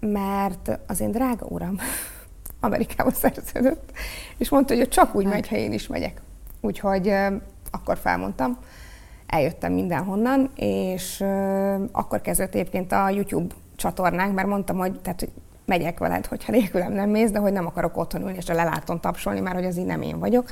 mert 0.00 0.78
az 0.86 1.00
én 1.00 1.10
drága 1.10 1.46
uram 1.46 1.76
Amerikába 2.60 3.10
szerződött, 3.10 3.90
és 4.36 4.48
mondta, 4.48 4.74
hogy 4.74 4.88
csak 4.88 5.14
úgy 5.14 5.26
megy, 5.26 5.48
ha 5.48 5.56
én 5.56 5.72
is 5.72 5.86
megyek. 5.86 6.20
Úgyhogy 6.60 7.08
ö, 7.08 7.34
akkor 7.70 7.98
felmondtam, 7.98 8.58
eljöttem 9.26 9.72
mindenhonnan, 9.72 10.50
és 10.54 11.24
akkor 11.92 12.20
kezdett 12.20 12.54
egyébként 12.54 12.92
a 12.92 13.08
YouTube 13.08 13.54
csatornánk, 13.76 14.34
mert 14.34 14.48
mondtam, 14.48 14.76
hogy, 14.76 15.00
tehát, 15.00 15.28
megyek 15.64 15.98
veled, 15.98 16.26
hogyha 16.26 16.52
nélkülem 16.52 16.92
nem 16.92 17.10
mész, 17.10 17.30
de 17.30 17.38
hogy 17.38 17.52
nem 17.52 17.66
akarok 17.66 17.96
otthon 17.96 18.22
ülni 18.22 18.36
és 18.36 18.48
a 18.48 18.54
leláton 18.54 19.00
tapsolni, 19.00 19.40
mert 19.40 19.56
hogy 19.56 19.64
az 19.64 19.78
így 19.78 19.84
nem 19.84 20.02
én 20.02 20.18
vagyok. 20.18 20.50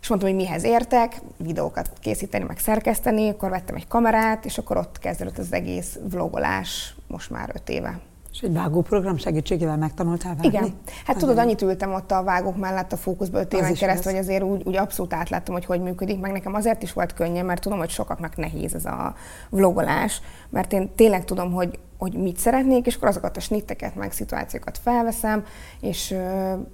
És 0.00 0.08
mondtam, 0.08 0.30
hogy 0.30 0.40
mihez 0.40 0.64
értek, 0.64 1.20
videókat 1.36 1.90
készíteni, 2.00 2.44
meg 2.44 2.58
szerkeszteni, 2.58 3.28
akkor 3.28 3.50
vettem 3.50 3.74
egy 3.74 3.86
kamerát, 3.86 4.44
és 4.44 4.58
akkor 4.58 4.76
ott 4.76 4.98
kezdődött 4.98 5.38
az 5.38 5.52
egész 5.52 5.98
vlogolás 6.10 6.94
most 7.06 7.30
már 7.30 7.50
öt 7.54 7.68
éve. 7.68 8.00
És 8.34 8.40
egy 8.40 8.52
vágóprogram 8.52 9.16
segítségével 9.16 9.76
megtanultál 9.76 10.34
vágni? 10.34 10.48
Igen. 10.48 10.74
Hát 11.06 11.16
tudod, 11.16 11.38
annyit 11.38 11.62
ültem 11.62 11.92
ott 11.92 12.10
a 12.10 12.22
vágók 12.22 12.56
mellett 12.56 12.92
a 12.92 12.96
fókuszban 12.96 13.40
öt 13.40 13.52
éven 13.52 13.74
keresztül, 13.74 14.12
hogy 14.12 14.20
azért 14.20 14.42
úgy, 14.42 14.62
úgy 14.64 14.76
abszolút 14.76 15.14
átláttam, 15.14 15.54
hogy 15.54 15.64
hogy 15.64 15.80
működik, 15.80 16.20
meg 16.20 16.32
nekem 16.32 16.54
azért 16.54 16.82
is 16.82 16.92
volt 16.92 17.14
könnyebb, 17.14 17.44
mert 17.44 17.60
tudom, 17.60 17.78
hogy 17.78 17.90
sokaknak 17.90 18.36
nehéz 18.36 18.74
ez 18.74 18.84
a 18.84 19.14
vlogolás, 19.50 20.20
mert 20.54 20.72
én 20.72 20.90
tényleg 20.94 21.24
tudom, 21.24 21.52
hogy, 21.52 21.78
hogy 21.98 22.12
mit 22.12 22.36
szeretnék, 22.36 22.86
és 22.86 22.94
akkor 22.94 23.08
azokat 23.08 23.36
a 23.36 23.40
snitteket, 23.40 23.94
meg 23.94 24.12
szituációkat 24.12 24.78
felveszem, 24.82 25.44
és 25.80 26.14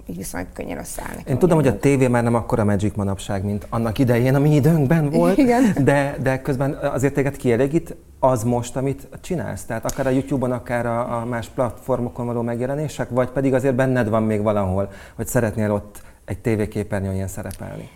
így 0.05 0.17
viszonylag 0.17 0.49
könnyen 0.53 0.77
összeáll 0.77 1.15
nekem. 1.15 1.33
Én 1.33 1.39
tudom, 1.39 1.57
hogy 1.57 1.67
a 1.67 1.79
tévé 1.79 2.07
már 2.07 2.23
nem 2.23 2.35
akkora 2.35 2.63
Magic 2.63 2.95
manapság, 2.95 3.43
mint 3.43 3.67
annak 3.69 3.99
idején, 3.99 4.35
a 4.35 4.39
mi 4.39 4.55
időnkben 4.55 5.09
volt, 5.09 5.37
Igen. 5.37 5.75
De, 5.83 6.17
de 6.21 6.41
közben 6.41 6.73
azért 6.73 7.13
téged 7.13 7.37
kielégít 7.37 7.95
az 8.19 8.43
most, 8.43 8.75
amit 8.75 9.07
csinálsz? 9.21 9.63
Tehát 9.63 9.85
akár 9.85 10.07
a 10.07 10.09
YouTube-on, 10.09 10.51
akár 10.51 10.85
a, 10.85 11.21
a 11.21 11.25
más 11.25 11.47
platformokon 11.47 12.25
való 12.25 12.41
megjelenések, 12.41 13.09
vagy 13.09 13.29
pedig 13.29 13.53
azért 13.53 13.75
benned 13.75 14.09
van 14.09 14.23
még 14.23 14.41
valahol, 14.41 14.89
hogy 15.15 15.27
szeretnél 15.27 15.71
ott 15.71 16.01
egy 16.25 16.39
tévéképernyőn 16.39 17.13
ilyen 17.13 17.27
szerepelni? 17.27 17.89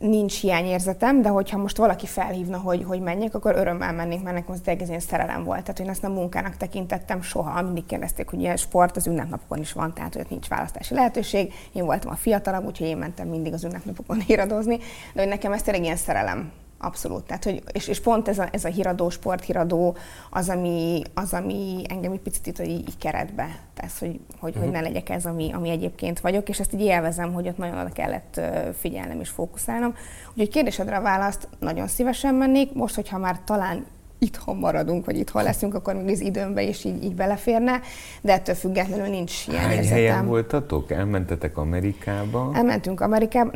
Nincs 0.00 0.40
hiányérzetem, 0.40 1.22
de 1.22 1.28
hogyha 1.28 1.58
most 1.58 1.76
valaki 1.76 2.06
felhívna, 2.06 2.58
hogy, 2.58 2.84
hogy 2.84 3.00
menjek, 3.00 3.34
akkor 3.34 3.56
örömmel 3.56 3.92
mennék, 3.92 4.22
mert 4.22 4.36
nekem 4.36 4.52
az 4.52 4.60
ez 4.80 4.88
ilyen 4.88 5.00
szerelem 5.00 5.44
volt. 5.44 5.62
Tehát 5.62 5.80
én 5.80 5.88
ezt 5.88 6.02
nem 6.02 6.12
munkának 6.12 6.56
tekintettem 6.56 7.22
soha. 7.22 7.62
Mindig 7.62 7.86
kérdezték, 7.86 8.28
hogy 8.28 8.40
ilyen 8.40 8.56
sport 8.56 8.96
az 8.96 9.06
ünnepnapokon 9.06 9.58
is 9.58 9.72
van, 9.72 9.94
tehát 9.94 10.14
hogy 10.14 10.26
nincs 10.28 10.48
választási 10.48 10.94
lehetőség. 10.94 11.52
Én 11.72 11.84
voltam 11.84 12.10
a 12.10 12.16
fiatalabb, 12.16 12.66
úgyhogy 12.66 12.86
én 12.86 12.96
mentem 12.96 13.28
mindig 13.28 13.52
az 13.52 13.64
ünnepnapokon 13.64 14.20
híradozni, 14.26 14.78
de 15.14 15.20
hogy 15.20 15.28
nekem 15.28 15.52
ez 15.52 15.62
tényleg 15.62 15.82
ilyen 15.84 15.96
szerelem. 15.96 16.52
Abszolút. 16.82 17.24
Tehát, 17.24 17.44
hogy, 17.44 17.62
és, 17.72 17.88
és 17.88 18.00
pont 18.00 18.28
ez 18.28 18.38
a, 18.38 18.48
ez 18.52 18.64
a 18.64 18.68
híradó, 18.68 19.10
sporthíradó 19.10 19.96
az, 20.30 20.48
ami, 20.48 21.02
az, 21.14 21.32
ami 21.32 21.82
engem 21.88 22.12
egy 22.12 22.20
picit 22.20 22.46
itt 22.46 22.58
így, 22.58 22.88
így 22.88 22.98
keretbe 22.98 23.58
tesz, 23.74 23.98
hogy, 23.98 24.20
hogy, 24.38 24.54
hogy 24.58 24.70
ne 24.70 24.80
legyek 24.80 25.08
ez, 25.08 25.26
ami, 25.26 25.52
ami 25.52 25.70
egyébként 25.70 26.20
vagyok, 26.20 26.48
és 26.48 26.60
ezt 26.60 26.72
így 26.72 26.80
élvezem, 26.80 27.32
hogy 27.32 27.48
ott 27.48 27.56
nagyon 27.56 27.78
oda 27.78 27.88
kellett 27.92 28.40
figyelnem 28.78 29.20
és 29.20 29.28
fókuszálnom. 29.28 29.94
Úgyhogy 30.30 30.48
kérdésedre 30.48 30.96
a 30.96 31.02
választ 31.02 31.48
nagyon 31.58 31.86
szívesen 31.86 32.34
mennék. 32.34 32.72
Most, 32.74 32.94
hogyha 32.94 33.18
már 33.18 33.40
talán 33.44 33.86
itthon 34.18 34.56
maradunk, 34.56 35.04
vagy 35.04 35.18
itthon 35.18 35.42
leszünk, 35.42 35.74
akkor 35.74 35.94
még 35.94 36.14
az 36.14 36.20
időmbe 36.20 36.62
is 36.62 36.84
így, 36.84 37.04
így 37.04 37.14
beleférne, 37.14 37.80
de 38.20 38.32
ettől 38.32 38.54
függetlenül 38.54 39.06
nincs 39.06 39.46
ilyen 39.46 39.60
Hány 39.60 39.70
érzetem. 39.76 39.96
helyen 39.96 40.26
voltatok? 40.26 40.90
Elmentetek 40.90 41.56
Amerikába? 41.56 42.50
Elmentünk 42.54 43.00
Amerikába, 43.00 43.50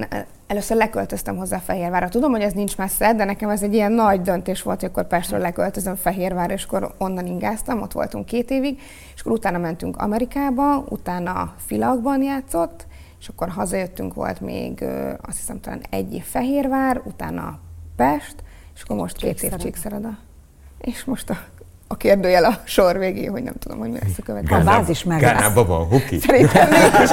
először 0.46 0.76
leköltöztem 0.76 1.36
hozzá 1.36 1.58
Fehérvárra. 1.58 2.08
Tudom, 2.08 2.30
hogy 2.30 2.40
ez 2.40 2.52
nincs 2.52 2.76
messze, 2.76 3.14
de 3.14 3.24
nekem 3.24 3.48
ez 3.48 3.62
egy 3.62 3.74
ilyen 3.74 3.92
nagy 3.92 4.20
döntés 4.20 4.62
volt, 4.62 4.80
hogy 4.80 4.88
akkor 4.88 5.06
Pestről 5.06 5.40
leköltözöm 5.40 5.94
Fehérvárra, 5.94 6.52
és 6.52 6.64
akkor 6.64 6.94
onnan 6.98 7.26
ingáztam, 7.26 7.82
ott 7.82 7.92
voltunk 7.92 8.26
két 8.26 8.50
évig, 8.50 8.80
és 9.14 9.20
akkor 9.20 9.32
utána 9.32 9.58
mentünk 9.58 9.96
Amerikába, 9.96 10.84
utána 10.88 11.54
Filakban 11.66 12.22
játszott, 12.22 12.86
és 13.20 13.28
akkor 13.28 13.48
hazajöttünk, 13.48 14.14
volt 14.14 14.40
még 14.40 14.84
azt 15.20 15.36
hiszem 15.36 15.60
talán 15.60 15.82
egy 15.90 16.14
év 16.14 16.24
Fehérvár, 16.24 17.00
utána 17.04 17.58
Pest, 17.96 18.34
és 18.74 18.82
akkor 18.82 18.96
most 18.96 19.16
két 19.16 19.42
év. 19.42 19.54
Csíkszereda. 19.56 20.18
És 20.78 21.04
most 21.04 21.30
a, 21.30 21.36
a 21.94 21.96
kérdőjel 21.96 22.44
a 22.44 22.58
sor 22.64 22.98
végé, 22.98 23.24
hogy 23.24 23.42
nem 23.42 23.54
tudom, 23.58 23.78
hogy 23.78 23.90
mi 23.90 23.98
lesz 24.02 24.18
a 24.18 24.22
következő. 24.22 24.60
A 24.60 24.64
bázis 24.64 25.04
meg. 25.04 25.20
Gánában 25.20 25.66
van 25.66 25.86
hoki? 25.86 26.18
Szerintem 26.26 26.68
nincs. 26.68 27.10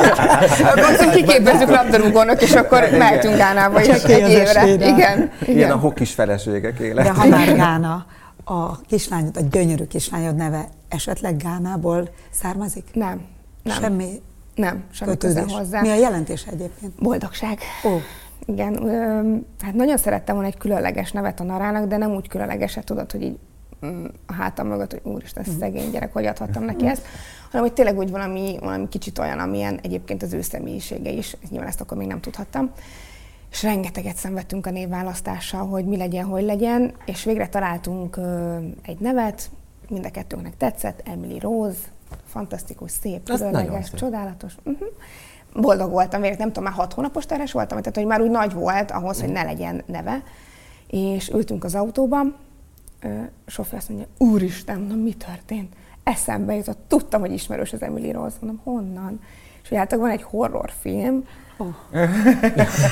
Mondjuk 0.88 1.12
kiképezzük 1.12 1.70
labdarúgónak, 1.70 2.42
és 2.42 2.54
akkor 2.54 2.88
mehetünk 2.98 3.36
Gánába 3.38 3.82
is 3.82 3.88
egy 3.88 4.10
évre. 4.10 4.60
esélyre. 4.60 4.88
Igen, 4.88 5.32
Ilyen 5.42 5.50
a 5.50 5.52
igen. 5.52 5.80
hokis 5.80 6.14
feleségek 6.14 6.80
élet. 6.80 7.06
De 7.06 7.12
ha 7.12 7.28
már 7.28 7.56
Gána, 7.56 8.06
a 8.44 8.82
kislányod, 8.82 9.38
a 9.38 9.42
gyönyörű 9.52 9.84
kislányod 9.84 10.36
neve 10.36 10.68
esetleg 10.90 11.38
Gánából 11.38 12.10
származik? 12.32 12.86
Nem, 12.94 13.22
nem, 13.64 13.76
Semmi 13.82 14.22
nem, 14.56 14.84
semmi 14.92 15.18
köze 15.18 15.46
hozzá. 15.48 15.82
Mi 15.82 15.90
a 15.90 15.96
jelentése 15.96 16.52
egyébként? 16.52 16.92
Boldogság. 17.00 17.60
Ó, 17.86 17.90
Igen, 18.46 18.88
ö, 18.88 19.22
hát 19.66 19.74
nagyon 19.74 19.98
szerettem 19.98 20.36
volna 20.36 20.50
egy 20.50 20.58
különleges 20.58 21.12
nevet 21.12 21.40
a 21.40 21.44
narának, 21.44 21.88
de 21.88 21.98
nem 21.98 22.12
úgy 22.12 22.28
különlegeset, 22.28 22.86
tudod, 22.86 23.12
hogy 23.12 23.22
így 23.22 23.38
a 24.26 24.34
hátam 24.34 24.68
mögött, 24.68 24.92
hogy 24.92 25.02
úristen, 25.04 25.44
ez 25.44 25.58
szegény 25.60 25.92
gyerek, 25.92 26.14
hogy 26.14 26.26
adhattam 26.26 26.64
neki 26.64 26.88
ezt, 26.88 27.06
hanem 27.46 27.66
hogy 27.66 27.74
tényleg 27.74 27.98
úgy 27.98 28.12
valami, 28.12 28.58
valami 28.60 28.88
kicsit 28.90 29.20
olyan, 29.20 29.40
amilyen 29.40 29.80
egyébként 29.84 30.24
az 30.24 30.34
ő 30.34 30.42
személyisége 30.42 31.10
is, 31.10 31.38
nyilván 31.50 31.68
ezt 31.68 31.82
akkor 31.82 31.98
még 31.98 32.08
nem 32.08 32.22
tudhattam. 32.22 32.72
És 33.52 33.64
rengeteget 33.64 34.16
szenvedtünk 34.16 34.66
a 34.66 34.70
névválasztással, 34.70 35.68
hogy 35.68 35.86
mi 35.86 35.98
legyen, 35.98 36.26
hogy 36.26 36.44
legyen, 36.44 36.94
és 37.06 37.24
végre 37.24 37.48
találtunk 37.48 38.20
egy 38.82 39.00
nevet, 39.00 39.50
mind 39.90 40.06
a 40.06 40.12
kettőnknek 40.12 40.58
tetszett, 40.58 41.02
Emily 41.06 41.40
Rose, 41.40 41.80
fantasztikus, 42.26 42.92
szép, 42.92 43.24
különleges, 43.24 43.92
csodálatos. 43.94 44.56
Uh-huh. 44.64 44.88
Boldog 45.54 45.92
voltam, 45.92 46.22
végre 46.22 46.38
nem 46.38 46.48
tudom, 46.48 46.64
már 46.64 46.74
hat 46.74 46.94
hónapos 46.94 47.26
terhes 47.26 47.52
voltam, 47.52 47.78
tehát 47.78 47.96
hogy 47.96 48.06
már 48.06 48.22
úgy 48.22 48.30
nagy 48.30 48.54
volt 48.54 48.92
ahhoz, 48.92 49.22
hogy 49.22 49.32
ne 49.32 49.44
legyen 49.44 49.84
neve. 49.86 50.24
És 50.88 51.30
ültünk 51.30 51.64
az 51.64 51.76
autóban, 51.76 52.36
sofőr 53.46 53.78
azt 53.78 53.90
mondja, 53.90 54.08
úristen, 54.18 54.80
na 54.80 54.96
mi 54.96 55.14
történt? 55.14 55.76
eszembe 56.04 56.56
jutott, 56.56 56.80
tudtam, 56.88 57.22
hogy 57.22 57.32
ismerős 57.32 57.74
az 57.74 57.82
Emily 57.82 58.12
Rose, 58.12 58.36
mondom, 58.42 58.62
honnan? 58.64 59.20
És 59.64 59.70
hogy 59.70 59.78
hát 59.78 59.96
van 59.96 60.10
egy 60.10 60.24
horrorfilm, 60.24 61.24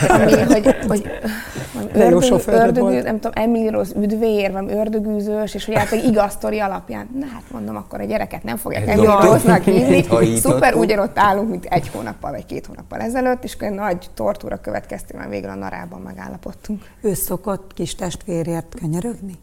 ami, 0.07 0.31
hogy, 0.31 0.75
hogy 0.87 1.09
ördögűz, 2.45 2.79
volt. 2.79 3.03
nem 3.03 3.19
tudom, 3.19 3.43
Emily 3.43 3.69
Rose 3.69 3.95
üdvér, 3.95 4.51
vagy 4.51 4.71
ördögűzős, 4.71 5.53
és 5.53 5.65
hogy 5.65 5.75
hát 5.75 5.91
egy 5.91 6.03
igaz 6.03 6.31
sztori 6.31 6.59
alapján, 6.59 7.09
na 7.19 7.25
hát 7.25 7.43
mondom, 7.51 7.75
akkor 7.75 8.01
a 8.01 8.03
gyereket 8.03 8.43
nem 8.43 8.57
fogják 8.57 8.87
Egy 8.87 8.89
Emily 8.89 9.05
Rose-nak 9.21 9.63
hívni, 9.73 10.35
szuper, 10.35 10.75
ugyanott 10.75 11.19
állunk, 11.19 11.49
mint 11.49 11.65
egy 11.65 11.87
hónappal, 11.87 12.31
vagy 12.31 12.45
két 12.45 12.65
hónappal 12.65 12.99
ezelőtt, 12.99 13.43
és 13.43 13.53
akkor 13.53 13.67
egy 13.67 13.73
nagy 13.73 14.09
tortúra 14.13 14.57
következtében 14.57 15.29
végül 15.29 15.49
a 15.49 15.55
narában 15.55 16.01
megállapodtunk. 16.01 16.83
Ő 17.01 17.13
szokott 17.13 17.73
kis 17.73 17.95
testvérért 17.95 18.75
könyörögni? 18.79 19.39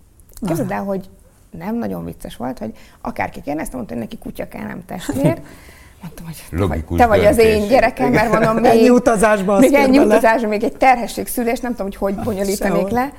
Képzeld 0.46 0.70
el, 0.70 0.84
hogy 0.84 1.08
nem 1.50 1.74
nagyon 1.74 2.04
vicces 2.04 2.36
volt, 2.36 2.58
hogy 2.58 2.72
akárki 3.00 3.40
kérdezte, 3.40 3.76
mondta, 3.76 3.94
hogy 3.94 4.02
neki 4.02 4.18
kutya 4.18 4.48
kell, 4.48 4.66
nem 4.66 4.84
testvér. 4.86 5.40
Mondtam, 6.02 6.26
hogy 6.26 6.44
te 6.50 6.66
vagy, 6.66 6.84
te 6.96 7.06
vagy 7.06 7.24
az 7.24 7.38
én 7.38 7.68
gyerekem, 7.68 8.12
mert 8.12 8.32
mondom, 8.32 8.56
még, 8.62 8.70
Ennyi 8.70 8.90
utazásba 8.90 9.52
azt 9.52 9.60
még 9.60 9.74
ennyi 9.74 9.96
bele. 9.98 10.16
utazásba, 10.16 10.48
még 10.48 10.62
egy 10.62 10.76
terhesség 10.76 11.26
szülés, 11.26 11.60
nem 11.60 11.70
tudom, 11.70 11.86
hogy 11.86 11.96
hogy 11.96 12.24
bonyolítanék 12.24 12.88
le. 12.88 13.12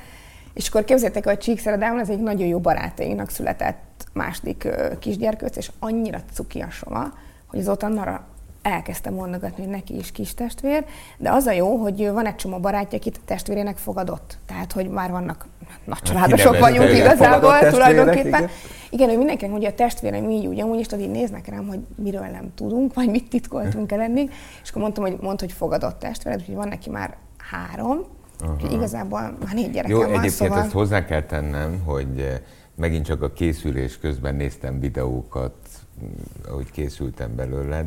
És 0.54 0.68
akkor 0.68 0.84
képzeljétek, 0.84 1.26
el, 1.26 1.32
hogy 1.32 1.42
Csíkszeredában 1.42 2.00
ez 2.00 2.08
egy 2.08 2.20
nagyon 2.20 2.46
jó 2.46 2.58
barátainknak 2.58 3.30
született 3.30 4.06
második 4.12 4.68
kisgyerkőc, 4.98 5.56
és 5.56 5.70
annyira 5.78 6.18
cuki 6.32 6.60
a 6.60 6.70
soma, 6.70 7.12
hogy 7.46 7.58
azóta 7.60 7.86
arra 7.86 8.26
elkezdtem 8.62 9.14
mondogatni, 9.14 9.62
hogy 9.62 9.72
neki 9.72 9.96
is 9.96 10.12
kis 10.12 10.34
testvér, 10.34 10.84
de 11.16 11.30
az 11.30 11.46
a 11.46 11.52
jó, 11.52 11.76
hogy 11.76 12.10
van 12.10 12.26
egy 12.26 12.36
csomó 12.36 12.58
barátja, 12.58 12.98
akit 12.98 13.16
a 13.16 13.24
testvérének 13.24 13.76
fogadott. 13.76 14.38
Tehát, 14.46 14.72
hogy 14.72 14.88
már 14.88 15.10
vannak 15.10 15.46
nagy 15.84 16.02
családosok 16.02 16.52
kinevezte 16.52 16.78
vagyunk 16.78 16.98
igazából 16.98 17.70
tulajdonképpen. 17.70 18.26
igen. 18.26 18.50
Igen, 18.90 19.08
hogy 19.08 19.16
mindenkinek 19.18 19.50
mondja 19.50 19.68
a 19.68 19.74
testvéreim 19.74 20.30
így 20.30 20.46
úgy, 20.46 20.60
amúgy 20.60 20.78
is 20.78 20.86
tudod, 20.86 21.04
így 21.04 21.10
néznek 21.10 21.48
rám, 21.48 21.66
hogy 21.66 21.78
miről 21.96 22.26
nem 22.32 22.52
tudunk, 22.54 22.94
vagy 22.94 23.10
mit 23.10 23.28
titkoltunk 23.28 23.92
el 23.92 24.00
eddig. 24.00 24.30
És 24.62 24.70
akkor 24.70 24.82
mondtam, 24.82 25.04
hogy 25.04 25.16
mondd, 25.20 25.40
hogy 25.40 25.52
fogadott 25.52 25.98
testvéred, 25.98 26.40
úgyhogy 26.40 26.54
van 26.54 26.68
neki 26.68 26.90
már 26.90 27.16
három, 27.36 28.04
úgyhogy 28.52 28.72
igazából 28.72 29.20
már 29.20 29.54
négy 29.54 29.70
gyerekem 29.70 29.96
Jó, 29.96 29.98
van, 29.98 30.08
egyébként 30.08 30.32
szóval... 30.32 30.58
ezt 30.58 30.72
hozzá 30.72 31.04
kell 31.04 31.22
tennem, 31.22 31.82
hogy 31.84 32.20
eh, 32.20 32.40
megint 32.74 33.04
csak 33.04 33.22
a 33.22 33.32
készülés 33.32 33.98
közben 33.98 34.34
néztem 34.34 34.80
videókat, 34.80 35.54
mm, 36.04 36.08
ahogy 36.48 36.70
készültem 36.70 37.34
belőled. 37.36 37.86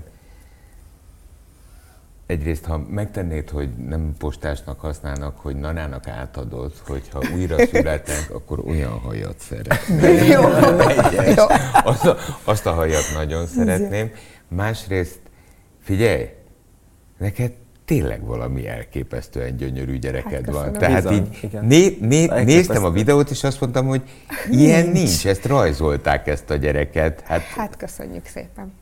Egyrészt, 2.31 2.65
ha 2.65 2.77
megtennéd, 2.89 3.49
hogy 3.49 3.69
nem 3.87 4.15
postásnak 4.17 4.79
használnak, 4.79 5.37
hogy 5.39 5.55
nanának 5.55 6.07
átadod, 6.07 6.73
hogyha 6.87 7.21
újra 7.35 7.55
születnek, 7.71 8.27
akkor 8.33 8.59
olyan 8.67 8.91
hajat 8.91 9.39
szeretnék. 9.39 10.27
Jó, 10.27 10.41
jó. 11.35 11.45
Azt 11.83 12.05
a, 12.05 12.17
azt 12.43 12.65
a 12.65 12.71
hajat 12.71 13.03
nagyon 13.13 13.47
szeretném. 13.47 14.11
Másrészt, 14.47 15.19
figyelj, 15.81 16.29
neked 17.17 17.51
tényleg 17.85 18.25
valami 18.25 18.67
elképesztően 18.67 19.55
gyönyörű 19.57 19.99
gyereked 19.99 20.45
Hát 20.45 20.53
van. 20.53 20.71
köszönöm. 20.71 20.79
Tehát 20.79 21.03
Bizony, 21.03 21.15
így 21.15 21.39
igen. 21.41 21.65
né, 21.65 21.97
né, 21.99 22.43
néztem 22.43 22.83
a 22.83 22.91
videót, 22.91 23.29
és 23.29 23.43
azt 23.43 23.61
mondtam, 23.61 23.87
hogy 23.87 24.01
ilyen 24.49 24.87
nincs. 24.87 25.27
ezt 25.27 25.45
rajzolták 25.45 26.27
ezt 26.27 26.49
a 26.49 26.55
gyereket. 26.55 27.21
Hát, 27.21 27.41
Hát 27.41 27.77
köszönjük 27.77 28.25
szépen. 28.25 28.73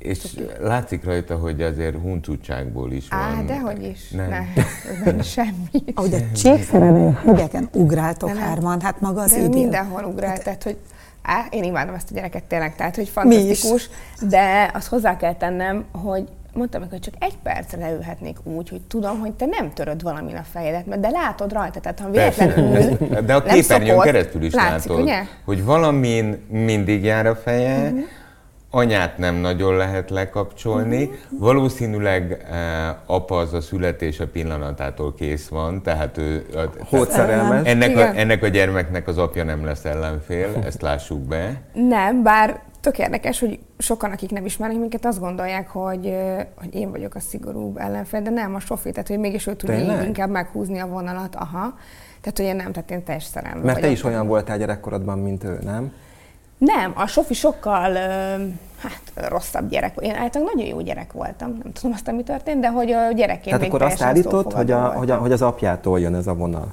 És 0.00 0.18
látszik 0.60 1.04
rajta, 1.04 1.36
hogy 1.36 1.62
azért 1.62 1.94
huncutságból 2.02 2.92
is 2.92 3.08
van. 3.10 3.18
Á, 3.20 3.42
dehogy 3.46 3.82
is. 3.84 4.10
Nem. 4.10 4.28
Ne, 4.28 4.44
nem 5.04 5.22
semmi. 5.36 5.84
Ahogy 5.94 6.14
a 6.14 6.36
csíkszeredő 6.36 7.18
hegyeken 7.26 7.68
ugráltok 7.72 8.28
nem. 8.32 8.38
hárman, 8.42 8.80
hát 8.80 9.00
maga 9.00 9.20
az 9.20 9.30
De 9.30 9.36
ő 9.38 9.44
idél. 9.44 9.60
mindenhol 9.60 10.04
ugrál, 10.04 10.38
tehát 10.38 10.62
hogy 10.62 10.76
á, 11.22 11.46
én 11.50 11.64
imádom 11.64 11.94
ezt 11.94 12.10
a 12.10 12.14
gyereket 12.14 12.42
tényleg, 12.44 12.76
tehát 12.76 12.96
hogy 12.96 13.08
fantasztikus, 13.08 13.90
de 14.28 14.70
azt 14.74 14.88
hozzá 14.88 15.16
kell 15.16 15.34
tennem, 15.34 15.84
hogy 15.92 16.28
mondtam 16.52 16.80
neki, 16.80 16.92
hogy 16.92 17.02
csak 17.02 17.14
egy 17.18 17.36
percre 17.42 17.78
leülhetnék 17.78 18.36
úgy, 18.44 18.68
hogy 18.68 18.80
tudom, 18.80 19.18
hogy 19.20 19.32
te 19.32 19.46
nem 19.46 19.72
töröd 19.72 20.02
valamin 20.02 20.36
a 20.36 20.42
fejedet, 20.52 20.86
mert 20.86 21.00
de 21.00 21.10
látod 21.10 21.52
rajta, 21.52 21.80
tehát 21.80 22.00
ha 22.00 22.10
véletlenül. 22.10 22.96
De 23.24 23.34
a 23.34 23.42
nem 23.46 23.54
képernyőn 23.54 24.00
keresztül 24.00 24.42
is 24.42 24.52
látszik, 24.54 24.90
látod, 24.90 25.04
ugye? 25.04 25.22
hogy 25.44 25.64
valamin 25.64 26.38
mindig 26.48 27.04
jár 27.04 27.26
a 27.26 27.36
feje, 27.36 27.90
Mhm. 27.90 27.98
Anyát 28.70 29.18
nem 29.18 29.34
nagyon 29.34 29.76
lehet 29.76 30.10
lekapcsolni, 30.10 31.04
Mhm. 31.04 31.14
valószínűleg 31.38 32.46
eh, 32.50 32.56
apa 33.06 33.36
az 33.36 33.52
a 33.54 33.60
születése 33.60 34.26
pillanatától 34.26 35.14
kész 35.14 35.48
van, 35.48 35.82
tehát 35.82 36.18
ő... 36.18 36.46
A, 36.54 36.84
Hódszerelmes. 36.84 37.66
ennek, 37.68 37.96
a, 37.96 38.16
ennek 38.18 38.42
a 38.42 38.48
gyermeknek 38.48 39.08
az 39.08 39.18
apja 39.18 39.44
nem 39.44 39.64
lesz 39.64 39.84
ellenfél, 39.84 40.48
ezt 40.64 40.82
lássuk 40.82 41.18
be. 41.20 41.60
Nem, 41.72 42.22
bár 42.22 42.60
tök 42.80 42.98
érdekes, 42.98 43.40
hogy 43.40 43.58
sokan, 43.78 44.10
akik 44.10 44.30
nem 44.30 44.44
ismernek 44.44 44.78
minket, 44.78 45.04
azt 45.06 45.20
gondolják, 45.20 45.68
hogy, 45.68 46.06
ö, 46.06 46.40
hogy 46.56 46.74
én 46.74 46.90
vagyok 46.90 47.14
a 47.14 47.20
szigorúbb 47.20 47.76
ellenfél, 47.76 48.22
de 48.22 48.30
nem 48.30 48.54
a 48.54 48.60
Sofi, 48.60 48.90
tehát 48.90 49.08
hogy 49.08 49.18
mégis 49.18 49.46
ő 49.46 49.54
tudja 49.54 50.02
inkább 50.02 50.30
meghúzni 50.30 50.78
a 50.78 50.86
vonalat, 50.86 51.34
aha. 51.34 51.74
Tehát, 52.20 52.36
hogy 52.36 52.46
én 52.46 52.56
nem, 52.56 52.72
tehát 52.72 52.90
én 52.90 53.04
teljes 53.04 53.24
szerelme 53.24 53.60
Mert 53.62 53.74
te 53.74 53.80
vagyok. 53.80 53.96
is 53.96 54.04
olyan 54.04 54.26
voltál 54.26 54.58
gyerekkorodban, 54.58 55.18
mint 55.18 55.44
ő, 55.44 55.58
nem? 55.62 55.92
Nem, 56.60 56.92
a 56.94 57.06
Sofi 57.06 57.34
sokkal 57.34 57.92
hát, 58.78 59.28
rosszabb 59.28 59.68
gyerek. 59.68 59.94
Én 60.00 60.14
általában 60.14 60.54
nagyon 60.56 60.70
jó 60.70 60.80
gyerek 60.80 61.12
voltam. 61.12 61.58
Nem 61.62 61.72
tudom 61.72 61.92
azt, 61.92 62.12
mi 62.12 62.22
történt, 62.22 62.60
de 62.60 62.68
hogy 62.68 62.90
a 62.92 63.12
gyerekként 63.12 63.44
Tehát 63.44 63.60
még 63.60 63.68
akkor 63.68 63.82
azt 63.82 64.02
állítod, 64.02 64.52
hogy, 64.52 64.70
a, 64.70 64.86
hogy, 64.86 65.10
a, 65.10 65.16
hogy 65.16 65.32
az 65.32 65.42
apjától 65.42 66.00
jön 66.00 66.14
ez 66.14 66.26
a 66.26 66.34
vonal. 66.34 66.72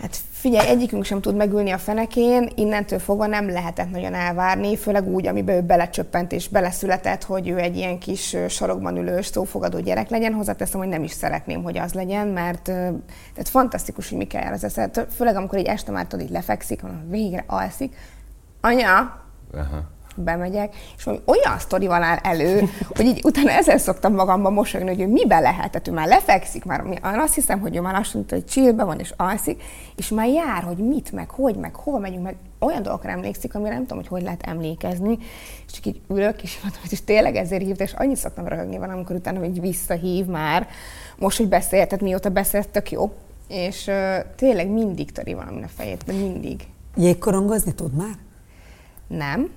Hát 0.00 0.16
figyelj, 0.30 0.68
egyikünk 0.68 1.04
sem 1.04 1.20
tud 1.20 1.36
megülni 1.36 1.70
a 1.70 1.78
fenekén, 1.78 2.50
innentől 2.54 2.98
fogva 2.98 3.26
nem 3.26 3.50
lehetett 3.50 3.90
nagyon 3.90 4.14
elvárni, 4.14 4.76
főleg 4.76 5.08
úgy, 5.08 5.26
amiben 5.26 5.56
ő 5.56 5.60
belecsöppent 5.60 6.32
és 6.32 6.48
beleszületett, 6.48 7.24
hogy 7.24 7.48
ő 7.48 7.58
egy 7.58 7.76
ilyen 7.76 7.98
kis 7.98 8.32
ö, 8.32 8.48
sarokban 8.48 8.96
ülős, 8.96 9.26
szófogadó 9.26 9.78
gyerek 9.78 10.08
legyen. 10.08 10.32
Hozzáteszem, 10.32 10.80
hogy 10.80 10.88
nem 10.88 11.02
is 11.02 11.12
szeretném, 11.12 11.62
hogy 11.62 11.78
az 11.78 11.92
legyen, 11.92 12.28
mert 12.28 12.62
tehát 12.62 13.48
fantasztikus, 13.48 14.08
hogy 14.08 14.18
mi 14.18 14.26
kell 14.26 14.52
az 14.52 14.64
eszed. 14.64 15.06
Főleg 15.16 15.36
amikor 15.36 15.58
egy 15.58 15.66
este 15.66 15.92
már 15.92 16.06
tudod, 16.06 16.24
így 16.24 16.32
lefekszik, 16.32 16.80
végre 17.08 17.44
alszik. 17.46 17.94
Anya, 18.60 19.22
Aha. 19.54 19.82
bemegyek, 20.16 20.74
és 20.96 21.06
olyan 21.06 21.58
sztorival 21.58 22.02
áll 22.02 22.16
elő, 22.16 22.68
hogy 22.96 23.06
így 23.06 23.20
utána 23.24 23.50
ezzel 23.50 23.78
szoktam 23.78 24.14
magamban 24.14 24.52
mosolyogni, 24.52 24.94
hogy 24.94 25.02
ő 25.02 25.12
miben 25.12 25.42
lehet, 25.42 25.70
tehát 25.70 25.88
ő 25.88 25.92
már 25.92 26.06
lefekszik, 26.06 26.64
már 26.64 26.84
azt 27.02 27.34
hiszem, 27.34 27.60
hogy 27.60 27.76
ő 27.76 27.80
már 27.80 27.94
lassan, 27.94 28.24
hogy 28.28 28.44
chillbe 28.44 28.84
van 28.84 28.98
és 28.98 29.12
alszik, 29.16 29.62
és 29.96 30.08
már 30.08 30.28
jár, 30.28 30.62
hogy 30.62 30.76
mit, 30.76 31.12
meg 31.12 31.30
hogy, 31.30 31.56
meg 31.56 31.74
hova 31.74 31.98
megyünk, 31.98 32.22
meg 32.22 32.36
olyan 32.58 32.82
dolgokra 32.82 33.10
emlékszik, 33.10 33.54
amire 33.54 33.72
nem 33.74 33.82
tudom, 33.82 33.98
hogy 33.98 34.08
hogy 34.08 34.22
lehet 34.22 34.42
emlékezni, 34.42 35.18
és 35.66 35.72
csak 35.72 35.86
így 35.86 36.00
ülök, 36.08 36.42
és 36.42 36.60
mondom, 36.62 36.80
hogy 36.88 37.04
tényleg 37.04 37.36
ezért 37.36 37.62
hívta, 37.62 37.84
és 37.84 37.92
annyit 37.92 38.16
szoktam 38.16 38.48
röhögni 38.48 38.78
van, 38.78 38.90
amikor 38.90 39.16
utána 39.16 39.44
így 39.44 39.60
visszahív 39.60 40.26
már, 40.26 40.68
most, 41.18 41.36
hogy 41.36 41.48
beszélt, 41.48 41.88
tehát 41.88 42.04
mióta 42.04 42.28
beszélt, 42.28 42.68
tök 42.68 42.90
jó, 42.90 43.12
és 43.48 43.86
uh, 43.86 44.16
tényleg 44.36 44.68
mindig 44.68 45.12
töri 45.12 45.34
valamin 45.34 45.62
a 45.62 45.68
fejét, 45.76 46.04
de 46.06 46.12
mindig. 46.12 46.66
Jégkorongozni 46.96 47.74
tud 47.74 47.94
már? 47.94 48.14
Nem, 49.18 49.50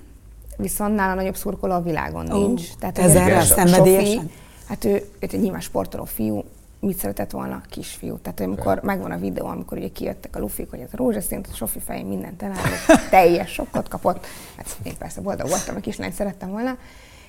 viszont 0.57 0.95
nála 0.95 1.13
nagyobb 1.13 1.35
szurkoló 1.35 1.73
a 1.73 1.81
világon 1.81 2.33
Ó, 2.33 2.47
nincs. 2.47 2.75
Tehát 2.79 2.97
a 2.97 3.41
szenvedélyesen? 3.41 4.29
Hát 4.67 4.85
ő, 4.85 4.89
ő 4.89 5.03
egy 5.19 5.39
nyilván 5.41 5.61
sportoló 5.61 6.03
fiú, 6.03 6.43
mit 6.79 6.97
szeretett 6.97 7.31
volna? 7.31 7.61
Kisfiú. 7.69 8.17
Tehát 8.17 8.39
amikor 8.39 8.79
megvan 8.83 9.11
a 9.11 9.17
videó, 9.17 9.45
amikor 9.45 9.77
ugye 9.77 9.87
kijöttek 9.87 10.35
a 10.35 10.39
lufik, 10.39 10.69
hogy 10.69 10.79
ez 10.79 10.89
a 10.91 10.97
rózsaszín, 10.97 11.45
a 11.51 11.55
Sofi 11.55 11.79
fején 11.79 12.05
mindent 12.05 12.41
elállott, 12.41 13.09
teljes 13.09 13.51
sokkot 13.51 13.87
kapott. 13.87 14.25
Hát 14.57 14.77
én 14.83 14.97
persze 14.97 15.21
boldog 15.21 15.49
voltam, 15.49 15.75
a 15.75 15.79
kislányt 15.79 16.13
szerettem 16.13 16.49
volna. 16.49 16.77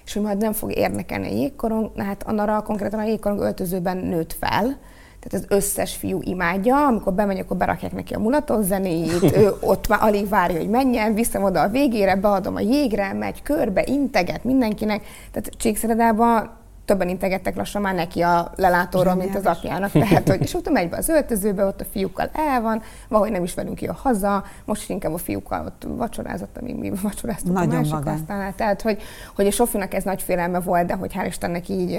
És 0.05 0.13
hogy 0.13 0.23
majd 0.23 0.39
nem 0.39 0.53
fog 0.53 0.77
érdekelni 0.77 1.27
a 1.27 1.33
jégkorong, 1.33 1.91
na 1.95 2.03
hát 2.03 2.23
Anna 2.23 2.63
konkrétan 2.63 2.99
a 2.99 3.05
jégkorong 3.05 3.41
öltözőben 3.41 3.97
nőtt 3.97 4.33
fel, 4.33 4.79
tehát 5.25 5.47
az 5.47 5.57
összes 5.57 5.95
fiú 5.95 6.21
imádja, 6.23 6.87
amikor 6.87 7.13
bemegy, 7.13 7.39
akkor 7.39 7.57
berakják 7.57 7.93
neki 7.93 8.15
a 8.15 8.19
mulatos 8.19 8.65
zenéjét, 8.65 9.37
ő 9.37 9.53
ott 9.61 9.89
már 9.89 10.03
alig 10.03 10.29
várja, 10.29 10.59
hogy 10.59 10.69
menjen, 10.69 11.15
viszem 11.15 11.43
oda 11.43 11.61
a 11.61 11.69
végére, 11.69 12.17
beadom 12.17 12.55
a 12.55 12.61
jégre, 12.61 13.13
megy 13.13 13.43
körbe, 13.43 13.83
integet 13.87 14.45
mindenkinek. 14.45 15.03
Tehát 15.31 15.51
Csíkszeredában 15.57 16.63
többen 16.85 17.09
integettek 17.09 17.57
lassan 17.57 17.83
már 17.83 17.95
neki 17.95 18.21
a 18.21 18.53
lelátóról, 18.57 19.15
mint 19.15 19.37
az 19.37 19.47
apjának. 19.47 19.91
Tehát, 19.91 20.29
hogy, 20.29 20.41
és 20.47 20.55
ott 20.55 20.71
megy 20.71 20.89
be 20.89 20.97
az 20.97 21.09
öltözőbe, 21.09 21.65
ott 21.65 21.81
a 21.81 21.85
fiúkkal 21.85 22.31
el 22.33 22.61
van, 22.61 22.83
valahogy 23.09 23.33
nem 23.33 23.43
is 23.43 23.55
velünk 23.55 23.79
a 23.89 23.93
haza, 23.93 24.45
most 24.65 24.91
inkább 24.91 25.13
a 25.13 25.19
fiúkkal 25.19 25.67
ott 25.67 25.87
vacsorázott, 25.97 26.57
amíg 26.61 26.77
mi 26.77 26.93
vacsoráztunk 27.03 27.55
Nagyon 27.55 27.75
a 27.75 27.77
másik 27.77 28.07
asztalnál. 28.07 28.55
Tehát, 28.55 28.83
hogy, 28.83 29.03
hogy 29.35 29.47
a 29.47 29.51
Sofinak 29.51 29.95
ez 29.95 30.05
nagy 30.05 30.23
félelme 30.23 30.61
volt, 30.61 30.87
de 30.87 30.95
hogy 30.95 31.13
hál' 31.15 31.27
Istennek 31.27 31.69
így 31.69 31.99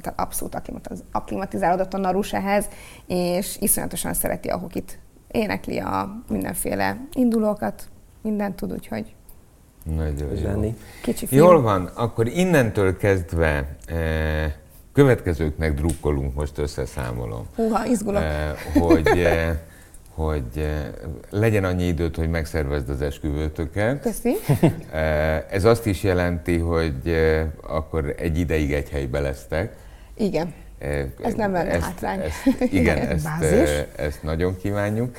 tehát 0.00 0.20
abszolút 0.20 0.54
akklimatiz- 0.54 1.04
akklimatizálódott 1.12 1.94
a 1.94 1.98
Narus 1.98 2.32
ehhez, 2.32 2.68
és 3.06 3.56
iszonyatosan 3.60 4.14
szereti 4.14 4.48
a 4.48 4.58
hokit. 4.58 4.98
Énekli 5.30 5.78
a 5.78 6.22
mindenféle 6.28 7.00
indulókat, 7.12 7.88
mindent 8.22 8.56
tud, 8.56 8.72
úgyhogy 8.72 9.14
Nagyon 9.82 10.28
jó. 10.30 10.36
Zseni. 10.36 10.76
kicsi 11.02 11.26
fiú. 11.26 11.38
Jól 11.38 11.60
van, 11.62 11.90
akkor 11.94 12.26
innentől 12.26 12.96
kezdve 12.96 13.76
eh, 13.86 14.52
következőknek 14.92 15.74
drukkolunk, 15.74 16.34
most 16.34 16.58
összeszámolom. 16.58 17.46
Húha, 17.56 17.86
izgulok. 17.86 18.22
Eh, 18.22 18.52
hogy, 18.74 19.06
eh, 19.06 19.56
hogy 20.14 20.68
legyen 21.30 21.64
annyi 21.64 21.84
időt, 21.86 22.16
hogy 22.16 22.30
megszervezd 22.30 22.88
az 22.88 23.00
esküvőtöket. 23.00 24.00
Köszi. 24.02 24.34
Ez 25.50 25.64
azt 25.64 25.86
is 25.86 26.02
jelenti, 26.02 26.58
hogy 26.58 27.14
akkor 27.62 28.14
egy 28.18 28.38
ideig 28.38 28.72
egy 28.72 28.88
helybe 28.88 29.20
lesztek. 29.20 29.76
Igen. 30.16 30.52
Ez 31.22 31.34
nem 31.36 31.52
lenne 31.52 31.70
ezt, 31.70 31.84
hátrány. 31.84 32.20
Ezt, 32.20 32.72
igen, 32.72 32.98
ezt, 33.08 33.24
Bázis. 33.24 33.68
eh, 33.68 33.86
ezt 33.96 34.22
nagyon 34.22 34.56
kívánjuk. 34.56 35.16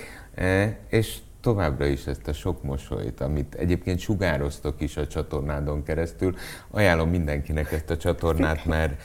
És 0.89 1.17
továbbra 1.41 1.85
is 1.85 2.05
ezt 2.05 2.27
a 2.27 2.33
sok 2.33 2.63
mosolyt, 2.63 3.21
amit 3.21 3.55
egyébként 3.55 3.99
sugároztok 3.99 4.81
is 4.81 4.97
a 4.97 5.07
csatornádon 5.07 5.83
keresztül. 5.83 6.35
Ajánlom 6.71 7.09
mindenkinek 7.09 7.71
ezt 7.71 7.89
a 7.89 7.97
csatornát, 7.97 8.65
mert, 8.65 9.01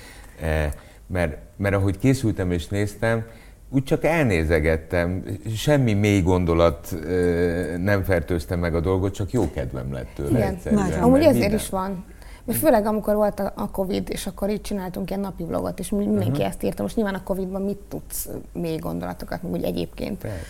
mert, 1.06 1.36
mert 1.56 1.74
ahogy 1.74 1.98
készültem 1.98 2.50
és 2.50 2.68
néztem, 2.68 3.24
úgy 3.72 3.84
csak 3.84 4.04
elnézegettem, 4.04 5.24
semmi 5.56 5.92
mély 5.92 6.20
gondolat 6.20 6.94
nem 7.78 8.02
fertőzte 8.02 8.56
meg 8.56 8.74
a 8.74 8.80
dolgot, 8.80 9.14
csak 9.14 9.30
jó 9.30 9.50
kedvem 9.50 9.92
lett 9.92 10.08
tőle 10.14 10.38
Igen. 10.38 10.54
egyszerűen. 10.54 10.92
Amúgy 11.02 11.20
ezért 11.20 11.32
minden- 11.38 11.58
is 11.60 11.68
van. 11.68 12.04
Mert 12.44 12.58
főleg 12.58 12.86
amikor 12.86 13.14
volt 13.14 13.40
a, 13.40 13.52
a 13.56 13.70
Covid, 13.70 14.08
és 14.10 14.26
akkor 14.26 14.50
így 14.50 14.60
csináltunk 14.60 15.10
ilyen 15.10 15.22
napi 15.22 15.44
vlogot, 15.44 15.78
és 15.78 15.90
mi- 15.90 16.06
mindenki 16.06 16.30
uh-huh. 16.30 16.46
ezt 16.46 16.62
írta. 16.62 16.82
Most 16.82 16.96
nyilván 16.96 17.14
a 17.14 17.22
Covid-ban 17.22 17.62
mit 17.62 17.78
tudsz 17.88 18.28
mély 18.52 18.76
gondolatokat, 18.76 19.42
meg 19.42 19.52
úgy 19.52 19.62
egyébként 19.62 20.18
Persze. 20.18 20.46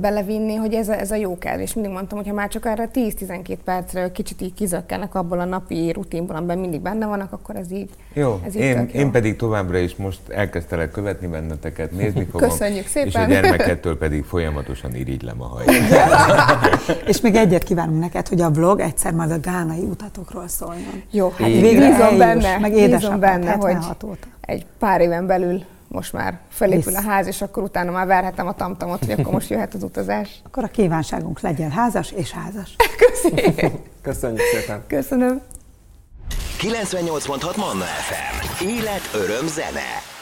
Belevinni, 0.00 0.54
hogy 0.54 0.74
ez 0.74 0.88
a, 0.88 0.98
ez 0.98 1.10
a 1.10 1.14
jó 1.14 1.38
kell. 1.38 1.58
És 1.58 1.74
mindig 1.74 1.92
mondtam, 1.92 2.18
hogy 2.18 2.26
ha 2.26 2.34
már 2.34 2.48
csak 2.48 2.66
erre 2.66 2.90
10-12 2.94 3.56
percre 3.64 4.12
kicsit 4.12 4.40
így 4.40 4.54
kizökkennek 4.54 5.14
abból 5.14 5.40
a 5.40 5.44
napi 5.44 5.92
rutinból, 5.92 6.36
amiben 6.36 6.58
mindig 6.58 6.80
benne 6.80 7.06
vannak, 7.06 7.32
akkor 7.32 7.56
ez 7.56 7.72
így, 7.72 7.90
Jó, 8.12 8.40
ez 8.44 8.54
így 8.54 8.60
én, 8.60 8.90
jó. 8.92 9.00
én 9.00 9.10
pedig 9.10 9.36
továbbra 9.36 9.78
is 9.78 9.96
most 9.96 10.18
elkezdtelek 10.28 10.90
követni 10.90 11.26
benneteket, 11.26 11.90
nézni 11.90 12.24
fogom. 12.24 12.48
Köszönjük 12.48 12.86
szépen. 12.86 13.08
És 13.08 13.14
a 13.14 13.24
gyermekettől 13.24 13.98
pedig 13.98 14.24
folyamatosan 14.24 14.94
irigylem 14.94 15.42
a 15.42 15.46
haját. 15.46 15.86
És 17.06 17.20
még 17.20 17.34
egyet 17.34 17.62
kívánunk 17.62 18.00
neked, 18.00 18.28
hogy 18.28 18.40
a 18.40 18.50
vlog 18.50 18.80
egyszer 18.80 19.12
majd 19.12 19.30
a 19.30 19.40
gánai 19.40 19.82
utatokról 19.82 20.48
szóljon. 20.48 21.02
Jó, 21.10 21.32
hát 21.36 21.48
végre 21.48 22.16
benne, 22.18 22.58
meg 22.58 22.70
bízom 22.70 22.86
édesapád, 22.86 23.20
benne, 23.20 23.52
hogy 23.52 23.72
76 23.72 24.02
óta. 24.02 24.26
egy 24.40 24.66
pár 24.78 25.00
éven 25.00 25.26
belül 25.26 25.64
most 25.94 26.12
már 26.12 26.38
felépül 26.48 26.92
Visz. 26.92 27.04
a 27.04 27.08
ház, 27.08 27.26
és 27.26 27.42
akkor 27.42 27.62
utána 27.62 27.90
már 27.90 28.06
verhetem 28.06 28.46
a 28.46 28.54
tamtamot, 28.54 29.04
hogy 29.04 29.10
akkor 29.10 29.32
most 29.32 29.50
jöhet 29.50 29.74
az 29.74 29.82
utazás. 29.82 30.28
Akkor 30.46 30.64
a 30.64 30.68
kívánságunk 30.68 31.40
legyen 31.40 31.70
házas 31.70 32.12
és 32.12 32.30
házas. 32.30 32.76
Köszi. 33.06 33.52
Köszönjük 34.02 34.40
szépen! 34.40 34.84
Köszönöm. 34.86 35.42
98.6 36.58 37.56
Manna 37.56 37.84
FM. 37.84 38.64
Élet, 38.64 39.10
öröm, 39.14 39.46
zene. 39.46 40.12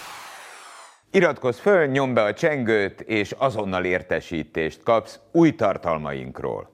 Iratkozz 1.11 1.58
föl, 1.58 1.87
nyomd 1.87 2.14
be 2.14 2.22
a 2.22 2.32
csengőt, 2.32 3.00
és 3.00 3.35
azonnal 3.38 3.85
értesítést 3.85 4.82
kapsz 4.82 5.18
új 5.32 5.54
tartalmainkról. 5.54 6.70